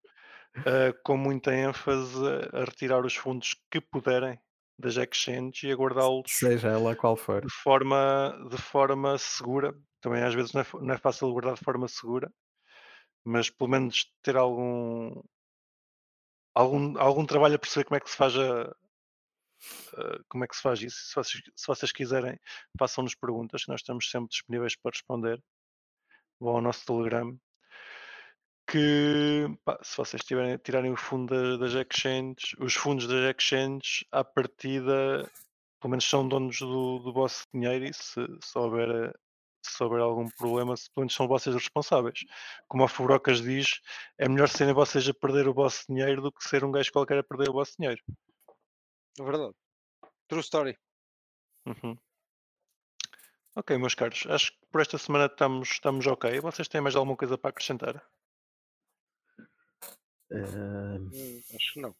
[0.66, 2.16] eh, com muita ênfase
[2.53, 4.39] a, retirar os fundos que puderem
[4.78, 7.43] das exchanges e a guardá-los Seja ela qual for.
[7.43, 9.74] de forma, de forma segura.
[10.01, 12.30] Também às vezes não é, não é fácil guardar de forma segura,
[13.24, 15.22] mas pelo menos ter algum,
[16.55, 18.74] algum, algum trabalho a perceber como é que se faz a,
[20.28, 20.99] como é que se faz isso.
[21.09, 22.39] Se vocês, se vocês quiserem,
[22.78, 25.43] façam-nos perguntas, nós estamos sempre disponíveis para responder.
[26.45, 27.36] Vão ao nosso Telegram.
[28.66, 34.05] Que pá, se vocês tiverem, tirarem o fundo da- das exchanges, os fundos das exchanges,
[34.11, 35.30] à partida,
[35.80, 39.14] pelo menos são donos do, do vosso dinheiro e se, se, houver,
[39.62, 42.20] se houver algum problema, se, pelo menos são vocês responsáveis.
[42.68, 43.80] Como a Fubrocas diz,
[44.18, 47.18] é melhor serem vocês a perder o vosso dinheiro do que ser um gajo qualquer
[47.18, 48.03] a perder o vosso dinheiro.
[49.20, 49.55] É verdade.
[50.26, 50.78] True story.
[51.66, 51.99] Uhum.
[53.57, 56.40] Ok, meus caros, acho que por esta semana estamos, estamos ok.
[56.40, 58.02] Vocês têm mais alguma coisa para acrescentar?
[60.30, 61.11] Hum,
[61.55, 61.94] acho que não.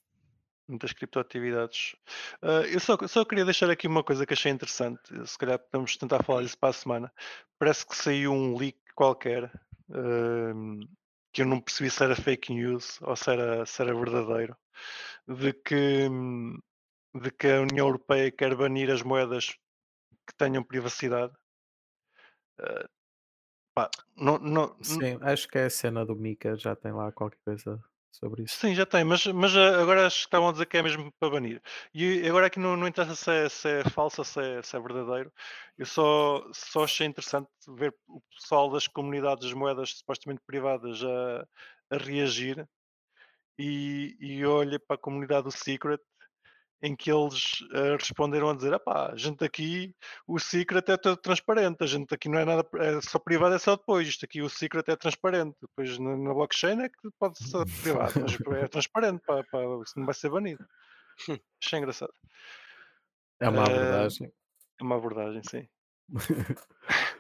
[0.66, 1.94] Muitas criptoatividades.
[2.42, 5.00] Ah, eu só, só queria deixar aqui uma coisa que achei interessante.
[5.26, 7.12] Se calhar podemos tentar falar disso para a semana.
[7.59, 9.52] Parece que saiu um leak qualquer
[9.92, 10.80] ahm,
[11.32, 14.57] que eu não percebi se era fake news ou se era, se era verdadeiro.
[15.28, 16.09] De que,
[17.14, 19.55] de que a União Europeia quer banir as moedas
[20.26, 21.32] que tenham privacidade.
[22.59, 22.88] Ah,
[23.74, 27.38] pá, não, não, sim, acho que é a cena do Mika, já tem lá qualquer
[27.44, 27.82] coisa
[28.12, 28.57] sobre isso.
[28.57, 31.12] Sim, já tem, mas, mas ah, agora acho que estavam a dizer que é mesmo
[31.18, 31.61] para banir.
[31.92, 34.76] E agora aqui não, não interessa se é, se é falso ou se é, se
[34.76, 35.32] é verdadeiro.
[35.76, 41.46] Eu só, só achei interessante ver o pessoal das comunidades das moedas supostamente privadas a,
[41.90, 42.66] a reagir.
[43.59, 46.00] E, e olhei para a comunidade do Secret
[46.85, 49.95] em que eles ah, responderam a dizer: "Epá, a gente aqui,
[50.26, 53.59] o Secret é todo transparente, a gente aqui não é nada, é só privado, é
[53.59, 54.07] só depois.
[54.07, 55.57] Isto aqui, o Secret é transparente.
[55.61, 59.99] Depois na, na blockchain é que pode ser privado, mas é transparente, para, para, isso
[59.99, 60.64] não vai ser banido.
[61.62, 62.12] Achei engraçado.
[63.41, 64.32] É uma Ah, abordagem.
[64.80, 65.68] É uma abordagem, sim.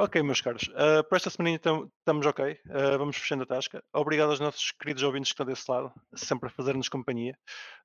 [0.00, 3.82] Ok, meus caros, ah, para esta semana então estamos ok, ah, vamos fechando a tasca.
[3.92, 7.36] Obrigado aos nossos queridos ouvintes que estão desse lado, sempre a fazer-nos companhia.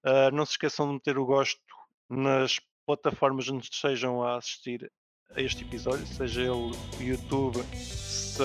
[0.06, 1.60] Ah, não se esqueçam de meter o gosto
[2.08, 4.92] nas plataformas onde estejam a assistir
[5.36, 8.44] a este episódio, seja ele o YouTube, se,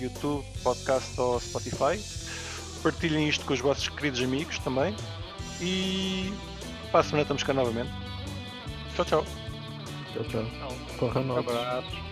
[0.00, 2.00] YouTube, podcast ou Spotify.
[2.82, 4.96] Partilhem isto com os vossos queridos amigos também.
[5.60, 6.32] E
[6.90, 7.90] para a semana estamos cá novamente.
[8.96, 9.24] Tchau, tchau.
[10.14, 10.46] Tchau, tchau.
[10.98, 11.46] Corram novos.
[11.46, 12.11] Abraços.